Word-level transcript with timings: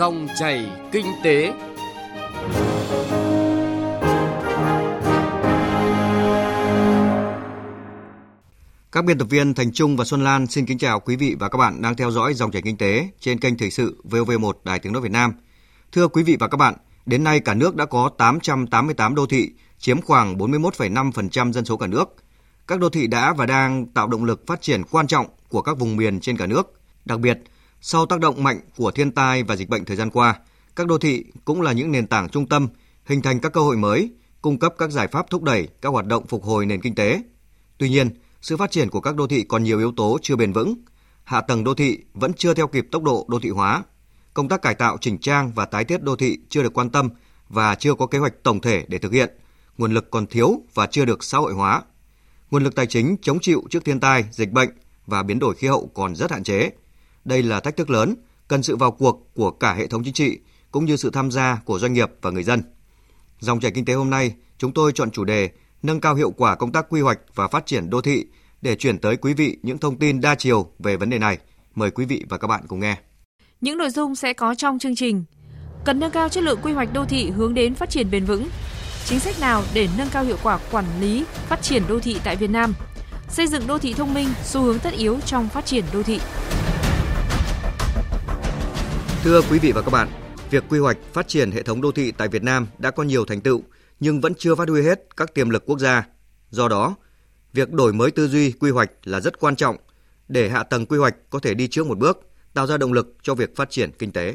Dòng 0.00 0.28
chảy 0.38 0.70
kinh 0.92 1.06
tế. 1.24 1.52
Các 8.92 9.04
biên 9.04 9.18
tập 9.18 9.26
viên 9.30 9.54
Thành 9.54 9.72
Trung 9.72 9.96
và 9.96 10.04
Xuân 10.04 10.24
Lan 10.24 10.46
xin 10.46 10.66
kính 10.66 10.78
chào 10.78 11.00
quý 11.00 11.16
vị 11.16 11.36
và 11.38 11.48
các 11.48 11.58
bạn 11.58 11.82
đang 11.82 11.96
theo 11.96 12.10
dõi 12.10 12.34
dòng 12.34 12.50
chảy 12.50 12.62
kinh 12.62 12.76
tế 12.76 13.08
trên 13.20 13.38
kênh 13.40 13.58
Thời 13.58 13.70
sự 13.70 14.02
VOV1 14.04 14.52
Đài 14.64 14.78
Tiếng 14.78 14.92
nói 14.92 15.02
Việt 15.02 15.12
Nam. 15.12 15.32
Thưa 15.92 16.08
quý 16.08 16.22
vị 16.22 16.36
và 16.40 16.48
các 16.48 16.56
bạn, 16.56 16.74
đến 17.06 17.24
nay 17.24 17.40
cả 17.40 17.54
nước 17.54 17.76
đã 17.76 17.84
có 17.84 18.10
888 18.18 19.14
đô 19.14 19.26
thị, 19.26 19.50
chiếm 19.78 20.02
khoảng 20.02 20.38
41,5% 20.38 21.52
dân 21.52 21.64
số 21.64 21.76
cả 21.76 21.86
nước. 21.86 22.16
Các 22.66 22.80
đô 22.80 22.88
thị 22.88 23.06
đã 23.06 23.32
và 23.32 23.46
đang 23.46 23.86
tạo 23.86 24.08
động 24.08 24.24
lực 24.24 24.46
phát 24.46 24.62
triển 24.62 24.82
quan 24.90 25.06
trọng 25.06 25.26
của 25.48 25.62
các 25.62 25.78
vùng 25.78 25.96
miền 25.96 26.20
trên 26.20 26.36
cả 26.36 26.46
nước. 26.46 26.80
Đặc 27.04 27.20
biệt, 27.20 27.38
sau 27.80 28.06
tác 28.06 28.20
động 28.20 28.42
mạnh 28.42 28.60
của 28.76 28.90
thiên 28.90 29.12
tai 29.12 29.42
và 29.42 29.56
dịch 29.56 29.68
bệnh 29.68 29.84
thời 29.84 29.96
gian 29.96 30.10
qua, 30.10 30.38
các 30.76 30.86
đô 30.86 30.98
thị 30.98 31.24
cũng 31.44 31.60
là 31.60 31.72
những 31.72 31.92
nền 31.92 32.06
tảng 32.06 32.28
trung 32.28 32.48
tâm, 32.48 32.68
hình 33.04 33.22
thành 33.22 33.40
các 33.40 33.52
cơ 33.52 33.60
hội 33.60 33.76
mới, 33.76 34.10
cung 34.42 34.58
cấp 34.58 34.74
các 34.78 34.90
giải 34.90 35.08
pháp 35.08 35.30
thúc 35.30 35.42
đẩy 35.42 35.68
các 35.82 35.88
hoạt 35.88 36.06
động 36.06 36.26
phục 36.26 36.44
hồi 36.44 36.66
nền 36.66 36.80
kinh 36.80 36.94
tế. 36.94 37.22
Tuy 37.78 37.88
nhiên, 37.88 38.10
sự 38.42 38.56
phát 38.56 38.70
triển 38.70 38.90
của 38.90 39.00
các 39.00 39.16
đô 39.16 39.26
thị 39.26 39.44
còn 39.48 39.62
nhiều 39.62 39.78
yếu 39.78 39.92
tố 39.96 40.18
chưa 40.22 40.36
bền 40.36 40.52
vững. 40.52 40.74
Hạ 41.24 41.40
tầng 41.40 41.64
đô 41.64 41.74
thị 41.74 41.98
vẫn 42.14 42.32
chưa 42.32 42.54
theo 42.54 42.66
kịp 42.66 42.86
tốc 42.90 43.02
độ 43.02 43.26
đô 43.28 43.40
thị 43.40 43.50
hóa. 43.50 43.82
Công 44.34 44.48
tác 44.48 44.62
cải 44.62 44.74
tạo 44.74 44.96
chỉnh 45.00 45.18
trang 45.18 45.52
và 45.54 45.64
tái 45.64 45.84
thiết 45.84 46.02
đô 46.02 46.16
thị 46.16 46.38
chưa 46.48 46.62
được 46.62 46.74
quan 46.74 46.90
tâm 46.90 47.08
và 47.48 47.74
chưa 47.74 47.94
có 47.94 48.06
kế 48.06 48.18
hoạch 48.18 48.42
tổng 48.42 48.60
thể 48.60 48.84
để 48.88 48.98
thực 48.98 49.12
hiện. 49.12 49.30
Nguồn 49.78 49.94
lực 49.94 50.10
còn 50.10 50.26
thiếu 50.26 50.62
và 50.74 50.86
chưa 50.86 51.04
được 51.04 51.24
xã 51.24 51.38
hội 51.38 51.52
hóa. 51.52 51.82
Nguồn 52.50 52.64
lực 52.64 52.74
tài 52.74 52.86
chính 52.86 53.16
chống 53.22 53.38
chịu 53.40 53.62
trước 53.70 53.84
thiên 53.84 54.00
tai, 54.00 54.24
dịch 54.30 54.52
bệnh 54.52 54.70
và 55.06 55.22
biến 55.22 55.38
đổi 55.38 55.54
khí 55.54 55.66
hậu 55.66 55.90
còn 55.94 56.16
rất 56.16 56.30
hạn 56.30 56.44
chế. 56.44 56.70
Đây 57.24 57.42
là 57.42 57.60
thách 57.60 57.76
thức 57.76 57.90
lớn, 57.90 58.14
cần 58.48 58.62
sự 58.62 58.76
vào 58.76 58.90
cuộc 58.90 59.30
của 59.34 59.50
cả 59.50 59.74
hệ 59.74 59.86
thống 59.86 60.04
chính 60.04 60.14
trị 60.14 60.38
cũng 60.70 60.84
như 60.84 60.96
sự 60.96 61.10
tham 61.10 61.30
gia 61.30 61.60
của 61.64 61.78
doanh 61.78 61.92
nghiệp 61.92 62.10
và 62.22 62.30
người 62.30 62.42
dân. 62.42 62.62
Dòng 63.40 63.60
chảy 63.60 63.70
kinh 63.70 63.84
tế 63.84 63.94
hôm 63.94 64.10
nay, 64.10 64.34
chúng 64.58 64.72
tôi 64.72 64.92
chọn 64.94 65.10
chủ 65.10 65.24
đề 65.24 65.50
nâng 65.82 66.00
cao 66.00 66.14
hiệu 66.14 66.30
quả 66.30 66.54
công 66.54 66.72
tác 66.72 66.86
quy 66.88 67.00
hoạch 67.00 67.18
và 67.34 67.48
phát 67.48 67.66
triển 67.66 67.90
đô 67.90 68.00
thị 68.00 68.26
để 68.62 68.76
chuyển 68.76 68.98
tới 68.98 69.16
quý 69.16 69.34
vị 69.34 69.56
những 69.62 69.78
thông 69.78 69.98
tin 69.98 70.20
đa 70.20 70.34
chiều 70.34 70.70
về 70.78 70.96
vấn 70.96 71.10
đề 71.10 71.18
này. 71.18 71.38
Mời 71.74 71.90
quý 71.90 72.04
vị 72.04 72.24
và 72.28 72.38
các 72.38 72.48
bạn 72.48 72.62
cùng 72.68 72.80
nghe. 72.80 72.96
Những 73.60 73.78
nội 73.78 73.90
dung 73.90 74.14
sẽ 74.14 74.32
có 74.32 74.54
trong 74.54 74.78
chương 74.78 74.96
trình. 74.96 75.24
Cần 75.84 76.00
nâng 76.00 76.10
cao 76.10 76.28
chất 76.28 76.44
lượng 76.44 76.58
quy 76.62 76.72
hoạch 76.72 76.92
đô 76.92 77.04
thị 77.04 77.30
hướng 77.30 77.54
đến 77.54 77.74
phát 77.74 77.90
triển 77.90 78.10
bền 78.10 78.24
vững. 78.24 78.48
Chính 79.04 79.20
sách 79.20 79.40
nào 79.40 79.62
để 79.74 79.88
nâng 79.98 80.08
cao 80.12 80.24
hiệu 80.24 80.36
quả 80.42 80.58
quản 80.72 80.84
lý, 81.00 81.24
phát 81.48 81.62
triển 81.62 81.82
đô 81.88 82.00
thị 82.00 82.16
tại 82.24 82.36
Việt 82.36 82.50
Nam? 82.50 82.74
Xây 83.28 83.46
dựng 83.46 83.66
đô 83.66 83.78
thị 83.78 83.94
thông 83.94 84.14
minh, 84.14 84.28
xu 84.44 84.62
hướng 84.62 84.78
tất 84.78 84.94
yếu 84.94 85.20
trong 85.20 85.48
phát 85.48 85.66
triển 85.66 85.84
đô 85.92 86.02
thị. 86.02 86.20
Thưa 89.24 89.40
quý 89.50 89.58
vị 89.58 89.72
và 89.72 89.82
các 89.82 89.90
bạn, 89.90 90.08
việc 90.50 90.64
quy 90.68 90.78
hoạch 90.78 90.98
phát 91.12 91.28
triển 91.28 91.50
hệ 91.50 91.62
thống 91.62 91.80
đô 91.80 91.92
thị 91.92 92.12
tại 92.12 92.28
Việt 92.28 92.42
Nam 92.42 92.66
đã 92.78 92.90
có 92.90 93.02
nhiều 93.02 93.24
thành 93.24 93.40
tựu 93.40 93.62
nhưng 94.00 94.20
vẫn 94.20 94.34
chưa 94.34 94.54
phát 94.54 94.68
huy 94.68 94.82
hết 94.82 95.00
các 95.16 95.34
tiềm 95.34 95.50
lực 95.50 95.66
quốc 95.66 95.78
gia. 95.78 96.06
Do 96.50 96.68
đó, 96.68 96.94
việc 97.52 97.72
đổi 97.72 97.92
mới 97.92 98.10
tư 98.10 98.28
duy 98.28 98.52
quy 98.52 98.70
hoạch 98.70 98.90
là 99.04 99.20
rất 99.20 99.40
quan 99.40 99.56
trọng 99.56 99.76
để 100.28 100.48
hạ 100.48 100.62
tầng 100.62 100.86
quy 100.86 100.98
hoạch 100.98 101.14
có 101.30 101.38
thể 101.38 101.54
đi 101.54 101.68
trước 101.68 101.86
một 101.86 101.98
bước, 101.98 102.20
tạo 102.54 102.66
ra 102.66 102.76
động 102.76 102.92
lực 102.92 103.16
cho 103.22 103.34
việc 103.34 103.56
phát 103.56 103.70
triển 103.70 103.90
kinh 103.98 104.12
tế. 104.12 104.34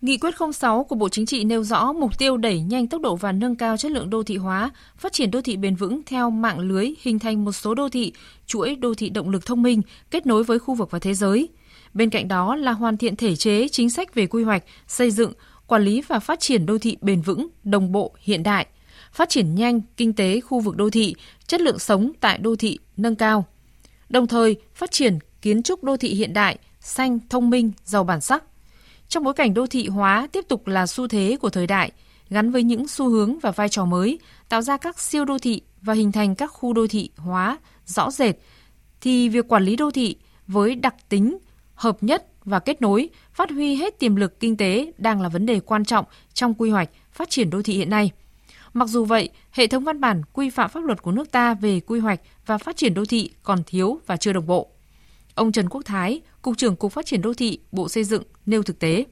Nghị 0.00 0.18
quyết 0.18 0.34
06 0.54 0.84
của 0.84 0.96
Bộ 0.96 1.08
Chính 1.08 1.26
trị 1.26 1.44
nêu 1.44 1.64
rõ 1.64 1.92
mục 1.92 2.18
tiêu 2.18 2.36
đẩy 2.36 2.60
nhanh 2.60 2.88
tốc 2.88 3.00
độ 3.00 3.16
và 3.16 3.32
nâng 3.32 3.56
cao 3.56 3.76
chất 3.76 3.92
lượng 3.92 4.10
đô 4.10 4.22
thị 4.22 4.36
hóa, 4.36 4.70
phát 4.98 5.12
triển 5.12 5.30
đô 5.30 5.40
thị 5.40 5.56
bền 5.56 5.76
vững 5.76 6.00
theo 6.06 6.30
mạng 6.30 6.58
lưới 6.58 6.90
hình 7.02 7.18
thành 7.18 7.44
một 7.44 7.52
số 7.52 7.74
đô 7.74 7.88
thị, 7.88 8.12
chuỗi 8.46 8.74
đô 8.74 8.94
thị 8.94 9.10
động 9.10 9.30
lực 9.30 9.46
thông 9.46 9.62
minh 9.62 9.82
kết 10.10 10.26
nối 10.26 10.44
với 10.44 10.58
khu 10.58 10.74
vực 10.74 10.90
và 10.90 10.98
thế 10.98 11.14
giới. 11.14 11.48
Bên 11.96 12.10
cạnh 12.10 12.28
đó 12.28 12.56
là 12.56 12.72
hoàn 12.72 12.96
thiện 12.96 13.16
thể 13.16 13.36
chế 13.36 13.68
chính 13.68 13.90
sách 13.90 14.14
về 14.14 14.26
quy 14.26 14.42
hoạch, 14.42 14.64
xây 14.88 15.10
dựng, 15.10 15.32
quản 15.66 15.82
lý 15.82 16.02
và 16.08 16.18
phát 16.18 16.40
triển 16.40 16.66
đô 16.66 16.78
thị 16.78 16.96
bền 17.00 17.20
vững, 17.20 17.48
đồng 17.64 17.92
bộ, 17.92 18.14
hiện 18.20 18.42
đại, 18.42 18.66
phát 19.12 19.28
triển 19.28 19.54
nhanh 19.54 19.80
kinh 19.96 20.12
tế 20.12 20.40
khu 20.40 20.60
vực 20.60 20.76
đô 20.76 20.90
thị, 20.90 21.14
chất 21.46 21.60
lượng 21.60 21.78
sống 21.78 22.12
tại 22.20 22.38
đô 22.38 22.56
thị 22.56 22.78
nâng 22.96 23.16
cao. 23.16 23.44
Đồng 24.08 24.26
thời, 24.26 24.56
phát 24.74 24.90
triển 24.90 25.18
kiến 25.42 25.62
trúc 25.62 25.84
đô 25.84 25.96
thị 25.96 26.08
hiện 26.08 26.32
đại, 26.32 26.58
xanh, 26.80 27.18
thông 27.28 27.50
minh, 27.50 27.72
giàu 27.84 28.04
bản 28.04 28.20
sắc. 28.20 28.44
Trong 29.08 29.24
bối 29.24 29.34
cảnh 29.34 29.54
đô 29.54 29.66
thị 29.66 29.88
hóa 29.88 30.28
tiếp 30.32 30.44
tục 30.48 30.66
là 30.66 30.86
xu 30.86 31.08
thế 31.08 31.36
của 31.40 31.50
thời 31.50 31.66
đại, 31.66 31.92
gắn 32.30 32.50
với 32.50 32.62
những 32.62 32.88
xu 32.88 33.08
hướng 33.08 33.38
và 33.38 33.50
vai 33.50 33.68
trò 33.68 33.84
mới, 33.84 34.18
tạo 34.48 34.62
ra 34.62 34.76
các 34.76 35.00
siêu 35.00 35.24
đô 35.24 35.38
thị 35.38 35.60
và 35.82 35.94
hình 35.94 36.12
thành 36.12 36.34
các 36.34 36.46
khu 36.46 36.72
đô 36.72 36.86
thị 36.86 37.10
hóa 37.16 37.58
rõ 37.86 38.10
rệt, 38.10 38.36
thì 39.00 39.28
việc 39.28 39.48
quản 39.48 39.64
lý 39.64 39.76
đô 39.76 39.90
thị 39.90 40.16
với 40.46 40.74
đặc 40.74 40.94
tính 41.08 41.38
hợp 41.76 42.02
nhất 42.02 42.26
và 42.44 42.58
kết 42.58 42.82
nối, 42.82 43.08
phát 43.32 43.50
huy 43.50 43.74
hết 43.74 43.98
tiềm 43.98 44.16
lực 44.16 44.40
kinh 44.40 44.56
tế 44.56 44.92
đang 44.98 45.20
là 45.20 45.28
vấn 45.28 45.46
đề 45.46 45.60
quan 45.60 45.84
trọng 45.84 46.04
trong 46.34 46.54
quy 46.54 46.70
hoạch 46.70 46.90
phát 47.12 47.30
triển 47.30 47.50
đô 47.50 47.62
thị 47.62 47.74
hiện 47.74 47.90
nay. 47.90 48.10
Mặc 48.72 48.88
dù 48.88 49.04
vậy, 49.04 49.28
hệ 49.50 49.66
thống 49.66 49.84
văn 49.84 50.00
bản 50.00 50.22
quy 50.32 50.50
phạm 50.50 50.70
pháp 50.70 50.84
luật 50.84 51.02
của 51.02 51.12
nước 51.12 51.30
ta 51.30 51.54
về 51.54 51.80
quy 51.80 51.98
hoạch 51.98 52.20
và 52.46 52.58
phát 52.58 52.76
triển 52.76 52.94
đô 52.94 53.04
thị 53.04 53.30
còn 53.42 53.58
thiếu 53.66 53.98
và 54.06 54.16
chưa 54.16 54.32
đồng 54.32 54.46
bộ. 54.46 54.70
Ông 55.34 55.52
Trần 55.52 55.68
Quốc 55.68 55.82
Thái, 55.84 56.20
Cục 56.42 56.56
trưởng 56.56 56.76
Cục 56.76 56.92
Phát 56.92 57.06
triển 57.06 57.22
Đô 57.22 57.34
thị, 57.34 57.58
Bộ 57.72 57.88
Xây 57.88 58.04
dựng 58.04 58.22
nêu 58.46 58.62
thực 58.62 58.78
tế. 58.78 59.04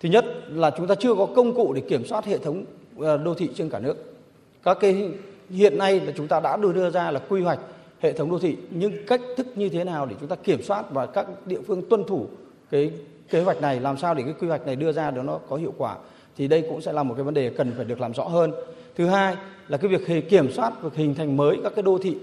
Thứ 0.00 0.08
nhất 0.08 0.24
là 0.48 0.70
chúng 0.76 0.86
ta 0.86 0.94
chưa 0.94 1.14
có 1.14 1.26
công 1.36 1.54
cụ 1.54 1.72
để 1.72 1.82
kiểm 1.88 2.06
soát 2.06 2.24
hệ 2.24 2.38
thống 2.38 2.64
ờ, 2.98 3.16
đô 3.16 3.34
thị 3.34 3.48
trên 3.56 3.70
cả 3.70 3.78
nước. 3.78 4.16
Các 4.62 4.78
cái 4.80 5.10
hiện 5.50 5.78
nay 5.78 6.00
là 6.00 6.12
chúng 6.16 6.28
ta 6.28 6.40
đã 6.40 6.56
đưa 6.56 6.72
đưa 6.72 6.90
ra 6.90 7.10
là 7.10 7.20
quy 7.28 7.42
hoạch 7.42 7.58
hệ 8.00 8.12
thống 8.12 8.30
đô 8.30 8.38
thị, 8.38 8.56
nhưng 8.70 8.92
cách 9.06 9.20
thức 9.36 9.46
như 9.54 9.68
thế 9.68 9.84
nào 9.84 10.06
để 10.06 10.16
chúng 10.20 10.28
ta 10.28 10.36
kiểm 10.36 10.62
soát 10.62 10.90
và 10.90 11.06
các 11.06 11.26
địa 11.46 11.60
phương 11.66 11.82
tuân 11.88 12.04
thủ 12.04 12.26
cái 12.70 12.90
kế 13.30 13.42
hoạch 13.42 13.60
này, 13.60 13.80
làm 13.80 13.96
sao 13.98 14.14
để 14.14 14.22
cái 14.22 14.34
quy 14.40 14.48
hoạch 14.48 14.66
này 14.66 14.76
đưa 14.76 14.92
ra 14.92 15.10
để 15.10 15.22
nó 15.22 15.38
có 15.48 15.56
hiệu 15.56 15.74
quả, 15.78 15.96
thì 16.36 16.48
đây 16.48 16.64
cũng 16.70 16.80
sẽ 16.80 16.92
là 16.92 17.02
một 17.02 17.14
cái 17.14 17.24
vấn 17.24 17.34
đề 17.34 17.50
cần 17.50 17.72
phải 17.76 17.84
được 17.84 18.00
làm 18.00 18.14
rõ 18.14 18.24
hơn. 18.24 18.52
Thứ 18.96 19.06
hai 19.06 19.36
là 19.68 19.78
cái 19.78 19.90
việc 19.90 20.28
kiểm 20.28 20.52
soát, 20.52 20.82
việc 20.82 20.94
hình 20.94 21.14
thành 21.14 21.36
mới 21.36 21.56
các 21.62 21.72
cái 21.76 21.82
đô 21.82 21.98
thị 21.98 22.16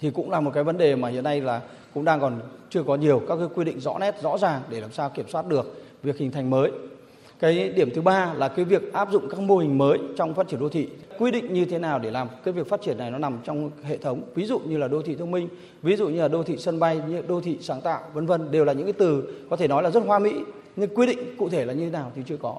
thì 0.00 0.10
cũng 0.10 0.30
là 0.30 0.40
một 0.40 0.50
cái 0.54 0.64
vấn 0.64 0.78
đề 0.78 0.96
mà 0.96 1.08
hiện 1.08 1.24
nay 1.24 1.40
là 1.40 1.60
cũng 1.94 2.04
đang 2.04 2.20
còn 2.20 2.40
chưa 2.70 2.82
có 2.82 2.96
nhiều 2.96 3.22
các 3.28 3.36
cái 3.36 3.48
quy 3.54 3.64
định 3.64 3.80
rõ 3.80 3.98
nét, 3.98 4.22
rõ 4.22 4.38
ràng 4.38 4.62
để 4.70 4.80
làm 4.80 4.92
sao 4.92 5.10
kiểm 5.10 5.28
soát 5.28 5.46
được 5.46 5.82
việc 6.02 6.18
hình 6.18 6.30
thành 6.30 6.50
mới. 6.50 6.70
Cái 7.38 7.68
điểm 7.68 7.90
thứ 7.94 8.00
ba 8.00 8.34
là 8.34 8.48
cái 8.48 8.64
việc 8.64 8.92
áp 8.92 9.12
dụng 9.12 9.28
các 9.30 9.40
mô 9.40 9.56
hình 9.56 9.78
mới 9.78 9.98
trong 10.16 10.34
phát 10.34 10.48
triển 10.48 10.60
đô 10.60 10.68
thị 10.68 10.88
quy 11.18 11.30
định 11.30 11.54
như 11.54 11.64
thế 11.64 11.78
nào 11.78 11.98
để 11.98 12.10
làm 12.10 12.28
cái 12.44 12.54
việc 12.54 12.68
phát 12.68 12.82
triển 12.82 12.98
này 12.98 13.10
nó 13.10 13.18
nằm 13.18 13.38
trong 13.44 13.70
hệ 13.82 13.96
thống 13.96 14.22
ví 14.34 14.46
dụ 14.46 14.58
như 14.58 14.76
là 14.76 14.88
đô 14.88 15.02
thị 15.02 15.14
thông 15.14 15.30
minh 15.30 15.48
ví 15.82 15.96
dụ 15.96 16.08
như 16.08 16.20
là 16.20 16.28
đô 16.28 16.42
thị 16.42 16.56
sân 16.58 16.78
bay 16.78 17.00
như 17.08 17.22
đô 17.28 17.40
thị 17.40 17.58
sáng 17.60 17.80
tạo 17.80 18.02
vân 18.14 18.26
vân 18.26 18.50
đều 18.50 18.64
là 18.64 18.72
những 18.72 18.86
cái 18.86 18.92
từ 18.92 19.24
có 19.50 19.56
thể 19.56 19.68
nói 19.68 19.82
là 19.82 19.90
rất 19.90 20.00
hoa 20.06 20.18
mỹ 20.18 20.34
nhưng 20.76 20.94
quy 20.94 21.06
định 21.06 21.18
cụ 21.38 21.48
thể 21.48 21.64
là 21.64 21.72
như 21.72 21.84
thế 21.84 21.90
nào 21.90 22.12
thì 22.14 22.22
chưa 22.26 22.36
có 22.36 22.56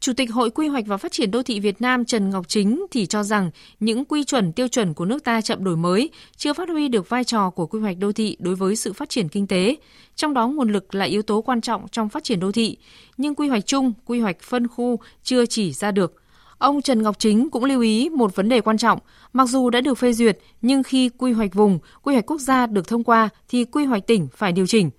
Chủ 0.00 0.12
tịch 0.12 0.32
Hội 0.32 0.50
Quy 0.50 0.68
hoạch 0.68 0.86
và 0.86 0.96
Phát 0.96 1.12
triển 1.12 1.30
Đô 1.30 1.42
thị 1.42 1.60
Việt 1.60 1.80
Nam 1.80 2.04
Trần 2.04 2.30
Ngọc 2.30 2.48
Chính 2.48 2.86
thì 2.90 3.06
cho 3.06 3.22
rằng 3.22 3.50
những 3.80 4.04
quy 4.04 4.24
chuẩn 4.24 4.52
tiêu 4.52 4.68
chuẩn 4.68 4.94
của 4.94 5.04
nước 5.04 5.24
ta 5.24 5.40
chậm 5.40 5.64
đổi 5.64 5.76
mới, 5.76 6.10
chưa 6.36 6.52
phát 6.52 6.68
huy 6.68 6.88
được 6.88 7.08
vai 7.08 7.24
trò 7.24 7.50
của 7.50 7.66
quy 7.66 7.80
hoạch 7.80 7.98
đô 7.98 8.12
thị 8.12 8.36
đối 8.40 8.54
với 8.54 8.76
sự 8.76 8.92
phát 8.92 9.08
triển 9.08 9.28
kinh 9.28 9.46
tế. 9.46 9.76
Trong 10.14 10.34
đó 10.34 10.48
nguồn 10.48 10.72
lực 10.72 10.94
là 10.94 11.04
yếu 11.04 11.22
tố 11.22 11.40
quan 11.40 11.60
trọng 11.60 11.88
trong 11.88 12.08
phát 12.08 12.24
triển 12.24 12.40
đô 12.40 12.52
thị, 12.52 12.76
nhưng 13.16 13.34
quy 13.34 13.48
hoạch 13.48 13.66
chung, 13.66 13.92
quy 14.06 14.20
hoạch 14.20 14.40
phân 14.40 14.68
khu 14.68 14.98
chưa 15.22 15.46
chỉ 15.46 15.72
ra 15.72 15.90
được. 15.90 16.22
Ông 16.58 16.82
Trần 16.82 17.02
Ngọc 17.02 17.18
Chính 17.18 17.50
cũng 17.50 17.64
lưu 17.64 17.80
ý 17.80 18.08
một 18.08 18.36
vấn 18.36 18.48
đề 18.48 18.60
quan 18.60 18.78
trọng, 18.78 18.98
mặc 19.32 19.48
dù 19.48 19.70
đã 19.70 19.80
được 19.80 19.98
phê 19.98 20.12
duyệt, 20.12 20.38
nhưng 20.62 20.82
khi 20.82 21.08
quy 21.08 21.32
hoạch 21.32 21.54
vùng, 21.54 21.78
quy 22.02 22.14
hoạch 22.14 22.30
quốc 22.30 22.40
gia 22.40 22.66
được 22.66 22.88
thông 22.88 23.04
qua 23.04 23.28
thì 23.48 23.64
quy 23.64 23.84
hoạch 23.84 24.06
tỉnh 24.06 24.28
phải 24.36 24.52
điều 24.52 24.66
chỉnh. 24.66 24.90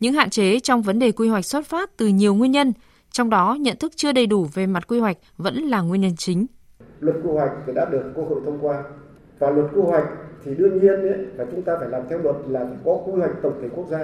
Những 0.00 0.14
hạn 0.14 0.30
chế 0.30 0.60
trong 0.60 0.82
vấn 0.82 0.98
đề 0.98 1.12
quy 1.12 1.28
hoạch 1.28 1.44
xuất 1.44 1.66
phát 1.66 1.96
từ 1.96 2.06
nhiều 2.06 2.34
nguyên 2.34 2.52
nhân– 2.52 2.72
trong 3.14 3.30
đó, 3.30 3.56
nhận 3.60 3.76
thức 3.76 3.92
chưa 3.96 4.12
đầy 4.12 4.26
đủ 4.26 4.46
về 4.54 4.66
mặt 4.66 4.88
quy 4.88 4.98
hoạch 4.98 5.16
vẫn 5.36 5.54
là 5.54 5.80
nguyên 5.80 6.00
nhân 6.00 6.16
chính. 6.16 6.46
Luật 7.00 7.16
quy 7.22 7.30
hoạch 7.30 7.50
thì 7.66 7.72
đã 7.72 7.84
được 7.84 8.02
Quốc 8.14 8.28
hội 8.28 8.40
thông 8.44 8.58
qua 8.60 8.82
và 9.38 9.50
luật 9.50 9.66
quy 9.74 9.82
hoạch 9.82 10.04
thì 10.44 10.54
đương 10.54 10.80
nhiên 10.80 11.02
ấy, 11.02 11.26
là 11.36 11.44
chúng 11.50 11.62
ta 11.62 11.76
phải 11.80 11.88
làm 11.88 12.02
theo 12.08 12.18
luật 12.18 12.36
là 12.48 12.64
phải 12.64 12.78
có 12.84 13.02
quy 13.06 13.12
hoạch 13.12 13.42
tổng 13.42 13.58
thể 13.62 13.68
quốc 13.74 13.86
gia. 13.90 13.98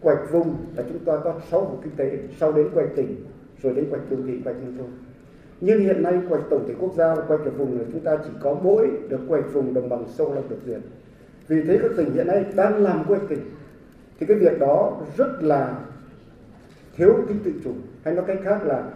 Quy 0.00 0.14
hoạch 0.14 0.32
vùng 0.32 0.56
là 0.76 0.82
chúng 0.88 0.98
ta 1.04 1.12
có 1.24 1.40
6 1.50 1.60
vùng 1.60 1.80
kinh 1.82 1.96
tế, 1.96 2.18
sau 2.40 2.52
đến 2.52 2.66
quy 2.66 2.74
hoạch 2.74 2.96
tỉnh, 2.96 3.24
rồi 3.62 3.74
đến 3.74 3.84
quy 3.84 3.90
hoạch 3.90 4.10
đô 4.10 4.16
thị, 4.16 4.32
quy 4.32 4.42
hoạch 4.44 4.56
nông 4.56 4.78
thôn. 4.78 4.90
Nhưng 5.64 5.80
hiện 5.80 6.02
nay 6.02 6.12
quy 6.12 6.26
hoạch 6.28 6.42
tổng 6.50 6.64
thể 6.68 6.74
quốc 6.78 6.92
gia 6.96 7.14
và 7.14 7.22
quy 7.22 7.36
hoạch 7.36 7.58
vùng 7.58 7.78
là 7.78 7.84
chúng 7.92 8.00
ta 8.00 8.16
chỉ 8.24 8.30
có 8.40 8.56
mỗi 8.62 8.90
được 9.08 9.18
quy 9.18 9.40
hoạch 9.40 9.52
vùng 9.52 9.74
đồng 9.74 9.88
bằng 9.88 10.04
sông 10.08 10.34
Long 10.34 10.48
được 10.48 10.56
duyệt. 10.66 10.80
Vì 11.48 11.62
thế 11.62 11.78
các 11.82 11.90
tỉnh 11.96 12.12
hiện 12.14 12.26
nay 12.26 12.44
đang 12.54 12.82
làm 12.82 13.04
quy 13.04 13.14
hoạch 13.14 13.28
tỉnh 13.28 13.40
thì 14.20 14.26
cái 14.26 14.36
việc 14.36 14.58
đó 14.60 15.00
rất 15.16 15.42
là 15.42 15.78
thiếu 16.96 17.14
tính 17.28 17.38
tự 17.44 17.52
chủ 17.64 17.70
hay 18.04 18.14
nói 18.14 18.24
cách 18.28 18.38
khác 18.44 18.66
là 18.66 18.90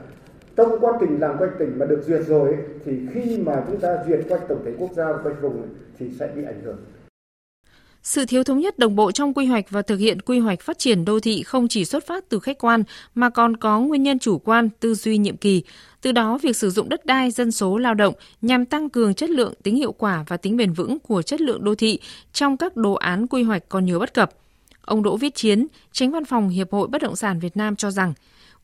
trong 0.56 0.80
quá 0.80 0.92
trình 1.00 1.20
làm 1.20 1.32
quy 1.32 1.38
hoạch 1.38 1.58
tỉnh 1.58 1.78
mà 1.78 1.86
được 1.86 2.02
duyệt 2.06 2.22
rồi 2.26 2.48
ấy, 2.48 2.58
thì 2.84 3.00
khi 3.12 3.42
mà 3.46 3.64
chúng 3.66 3.80
ta 3.80 3.98
duyệt 4.06 4.20
quy 4.24 4.30
hoạch 4.30 4.48
tổng 4.48 4.62
thể 4.64 4.72
quốc 4.78 4.92
gia 4.92 5.12
và 5.12 5.18
quy 5.18 5.22
hoạch 5.22 5.42
vùng 5.42 5.62
ấy, 5.62 5.70
thì 5.98 6.10
sẽ 6.18 6.30
bị 6.36 6.44
ảnh 6.44 6.60
hưởng. 6.64 6.78
Sự 8.06 8.24
thiếu 8.24 8.44
thống 8.44 8.60
nhất 8.60 8.78
đồng 8.78 8.96
bộ 8.96 9.12
trong 9.12 9.34
quy 9.34 9.46
hoạch 9.46 9.70
và 9.70 9.82
thực 9.82 9.96
hiện 9.96 10.20
quy 10.20 10.38
hoạch 10.38 10.60
phát 10.60 10.78
triển 10.78 11.04
đô 11.04 11.20
thị 11.20 11.42
không 11.42 11.68
chỉ 11.68 11.84
xuất 11.84 12.06
phát 12.06 12.24
từ 12.28 12.38
khách 12.38 12.58
quan 12.58 12.84
mà 13.14 13.30
còn 13.30 13.56
có 13.56 13.80
nguyên 13.80 14.02
nhân 14.02 14.18
chủ 14.18 14.38
quan, 14.38 14.68
tư 14.80 14.94
duy 14.94 15.18
nhiệm 15.18 15.36
kỳ. 15.36 15.62
Từ 16.02 16.12
đó, 16.12 16.38
việc 16.42 16.56
sử 16.56 16.70
dụng 16.70 16.88
đất 16.88 17.06
đai, 17.06 17.30
dân 17.30 17.52
số, 17.52 17.78
lao 17.78 17.94
động 17.94 18.14
nhằm 18.42 18.64
tăng 18.64 18.90
cường 18.90 19.14
chất 19.14 19.30
lượng, 19.30 19.54
tính 19.62 19.76
hiệu 19.76 19.92
quả 19.92 20.24
và 20.28 20.36
tính 20.36 20.56
bền 20.56 20.72
vững 20.72 20.98
của 20.98 21.22
chất 21.22 21.40
lượng 21.40 21.64
đô 21.64 21.74
thị 21.74 21.98
trong 22.32 22.56
các 22.56 22.76
đồ 22.76 22.92
án 22.92 23.26
quy 23.26 23.42
hoạch 23.42 23.68
còn 23.68 23.84
nhiều 23.84 23.98
bất 23.98 24.14
cập. 24.14 24.30
Ông 24.80 25.02
Đỗ 25.02 25.16
Viết 25.16 25.34
Chiến, 25.34 25.66
tránh 25.92 26.10
văn 26.10 26.24
phòng 26.24 26.48
Hiệp 26.48 26.72
hội 26.72 26.88
Bất 26.88 27.02
động 27.02 27.16
sản 27.16 27.38
Việt 27.38 27.56
Nam 27.56 27.76
cho 27.76 27.90
rằng, 27.90 28.14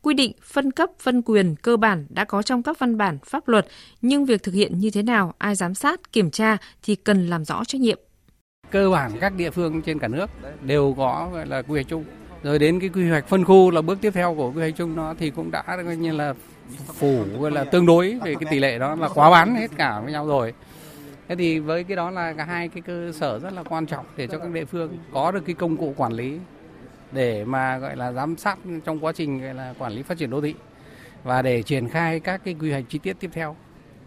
Quy 0.03 0.15
định 0.15 0.33
phân 0.43 0.71
cấp 0.71 0.91
phân 0.99 1.23
quyền 1.23 1.57
cơ 1.57 1.77
bản 1.77 2.07
đã 2.09 2.25
có 2.25 2.43
trong 2.43 2.63
các 2.63 2.79
văn 2.79 2.99
bản 2.99 3.19
pháp 3.25 3.49
luật, 3.49 3.67
nhưng 4.03 4.25
việc 4.25 4.43
thực 4.43 4.55
hiện 4.55 4.79
như 4.79 4.91
thế 4.91 5.03
nào, 5.03 5.35
ai 5.39 5.55
giám 5.55 5.75
sát, 5.75 6.13
kiểm 6.13 6.31
tra 6.31 6.57
thì 6.83 6.95
cần 6.95 7.27
làm 7.27 7.45
rõ 7.45 7.65
trách 7.65 7.81
nhiệm. 7.81 7.99
Cơ 8.73 8.91
bản 8.91 9.13
các 9.21 9.33
địa 9.37 9.51
phương 9.51 9.83
trên 9.83 9.99
cả 9.99 10.09
nước 10.09 10.31
đều 10.63 10.95
có, 10.97 11.29
gọi 11.33 11.47
là, 11.47 11.63
quy 11.63 11.73
hoạch 11.75 11.89
chung. 11.89 12.05
Rồi 12.43 12.59
đến 12.59 12.81
cái 12.81 12.89
quy 12.89 13.09
hoạch 13.09 13.29
phân 13.29 13.45
khu 13.45 13.71
là 13.71 13.83
bước 13.83 13.99
tiếp 14.01 14.11
theo 14.11 14.35
của 14.35 14.51
quy 14.51 14.61
hoạch 14.61 14.77
chung 14.77 14.97
nó 14.97 15.15
thì 15.19 15.31
cũng 15.31 15.51
đã, 15.51 15.63
coi 15.67 15.97
như 15.97 16.13
là 16.13 16.35
phủ, 16.95 17.25
gọi 17.41 17.51
là, 17.51 17.65
tương 17.65 17.87
đối 17.87 18.19
về 18.25 18.35
cái 18.41 18.51
tỷ 18.51 18.59
lệ 18.59 18.79
đó 18.79 18.95
là 18.95 19.09
quá 19.09 19.31
bán 19.31 19.55
hết 19.55 19.71
cả 19.77 20.01
với 20.01 20.13
nhau 20.13 20.27
rồi. 20.27 20.55
Thế 21.29 21.37
thì 21.37 21.59
với 21.59 21.85
cái 21.85 21.97
đó 21.97 22.11
là 22.11 22.33
cả 22.33 22.45
hai 22.45 22.69
cái 22.69 22.83
cơ 22.83 23.13
sở 23.15 23.39
rất 23.39 23.53
là 23.53 23.63
quan 23.63 23.87
trọng 23.87 24.07
để 24.17 24.27
cho 24.27 24.39
các 24.39 24.51
địa 24.51 24.65
phương 24.65 24.99
có 25.13 25.31
được 25.31 25.43
cái 25.47 25.55
công 25.55 25.77
cụ 25.77 25.95
quản 25.97 26.13
lý 26.13 26.39
để 27.13 27.45
mà, 27.45 27.79
gọi 27.79 27.97
là, 27.97 28.13
giám 28.13 28.37
sát 28.37 28.59
trong 28.85 29.05
quá 29.05 29.13
trình, 29.13 29.43
gọi 29.43 29.55
là, 29.55 29.75
quản 29.79 29.93
lý 29.93 30.03
phát 30.03 30.19
triển 30.19 30.31
đô 30.31 30.41
thị 30.41 30.55
và 31.25 31.43
để 31.43 31.63
triển 31.63 31.89
khai 31.89 32.21
các 32.21 32.41
cái 32.45 32.57
quy 32.61 32.71
hoạch 32.71 32.85
chi 32.89 32.99
tiết 32.99 33.17
tiếp 33.21 33.31
theo 33.33 33.57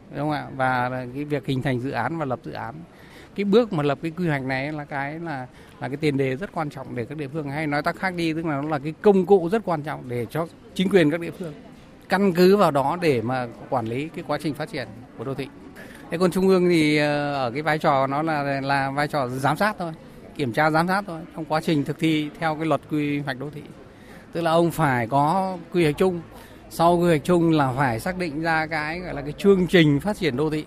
đúng 0.10 0.20
không 0.20 0.32
ạ 0.32 0.48
và 0.56 0.90
cái 0.90 1.24
việc 1.24 1.46
hình 1.46 1.62
thành 1.62 1.80
dự 1.80 1.92
án 1.92 2.18
và 2.18 2.26
lập 2.26 2.40
dự 2.44 2.52
án 2.52 2.76
cái 3.36 3.44
bước 3.46 3.74
mà 3.74 3.84
lập 3.84 4.00
cái 4.02 4.12
quy 4.18 4.28
hoạch 4.28 4.44
này 4.44 4.72
là 4.72 4.86
cái 4.86 5.20
là 5.20 5.48
là 5.80 5.88
cái 5.88 5.98
tiền 5.98 6.18
đề 6.18 6.36
rất 6.36 6.50
quan 6.54 6.70
trọng 6.70 6.96
để 6.96 7.06
các 7.06 7.18
địa 7.18 7.28
phương, 7.28 7.50
hay 7.50 7.68
nói 7.68 7.82
tắt 7.82 7.96
khác 8.00 8.14
đi, 8.16 8.34
tức 8.34 8.46
là 8.46 8.62
nó 8.62 8.70
là 8.70 8.80
cái 8.80 8.94
công 9.02 9.26
cụ 9.26 9.50
rất 9.50 9.62
quan 9.66 9.82
trọng 9.82 10.10
để 10.10 10.26
cho 10.30 10.48
chính 10.74 10.90
quyền 10.90 11.12
các 11.12 11.20
địa 11.20 11.32
phương 11.40 11.54
căn 12.10 12.34
cứ 12.34 12.58
vào 12.58 12.72
đó 12.72 12.98
để 13.02 13.22
mà 13.22 13.48
quản 13.70 13.86
lý 13.86 14.10
cái 14.16 14.24
quá 14.28 14.38
trình 14.42 14.54
phát 14.54 14.70
triển 14.72 14.88
của 15.18 15.24
đô 15.24 15.34
thị. 15.34 15.48
Thế 16.12 16.18
còn 16.18 16.32
trung 16.32 16.48
ương 16.48 16.70
thì 16.70 16.98
ờ, 16.98 17.34
ở 17.34 17.52
cái 17.52 17.62
vai 17.62 17.78
trò 17.78 18.08
nó 18.08 18.22
là 18.22 18.62
là 18.62 18.92
vai 18.92 19.08
trò 19.08 19.28
giám 19.28 19.58
sát 19.58 19.76
thôi, 19.80 19.92
kiểm 20.36 20.54
tra 20.54 20.72
giám 20.72 20.88
sát 20.88 21.04
thôi, 21.08 21.22
trong 21.36 21.46
quá 21.46 21.62
trình 21.62 21.84
thực 21.84 22.00
thi 22.00 22.30
theo 22.40 22.56
cái 22.56 22.66
luật 22.66 22.82
quy 22.92 23.20
hoạch 23.20 23.40
đô 23.40 23.50
thị 23.50 23.62
tức 24.36 24.42
là 24.42 24.52
ông 24.52 24.72
phải 24.72 25.08
có 25.08 25.58
quy 25.74 25.84
hoạch 25.84 25.98
chung, 25.98 26.22
sau 26.70 26.98
quy 26.98 27.08
hoạch 27.08 27.24
chung 27.24 27.52
là 27.52 27.74
phải 27.78 28.00
xác 28.00 28.18
định 28.18 28.42
ra 28.42 28.66
cái, 28.66 29.00
gọi 29.00 29.14
là 29.14 29.22
cái 29.22 29.34
chương 29.38 29.68
trình 29.68 30.00
phát 30.00 30.18
triển 30.18 30.38
đô 30.38 30.50
thị 30.50 30.66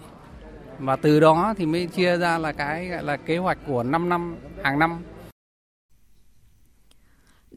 và 0.79 0.97
từ 0.97 1.21
đó 1.21 1.55
thì 1.57 1.67
mới 1.67 1.87
chia 1.87 2.17
ra 2.17 2.39
là 2.39 2.53
cái 2.53 2.89
gọi 2.89 3.03
là 3.03 3.17
kế 3.17 3.39
hoạch 3.39 3.59
của 3.67 3.83
5 3.83 4.09
năm 4.09 4.37
hàng 4.63 4.79
năm 4.79 5.03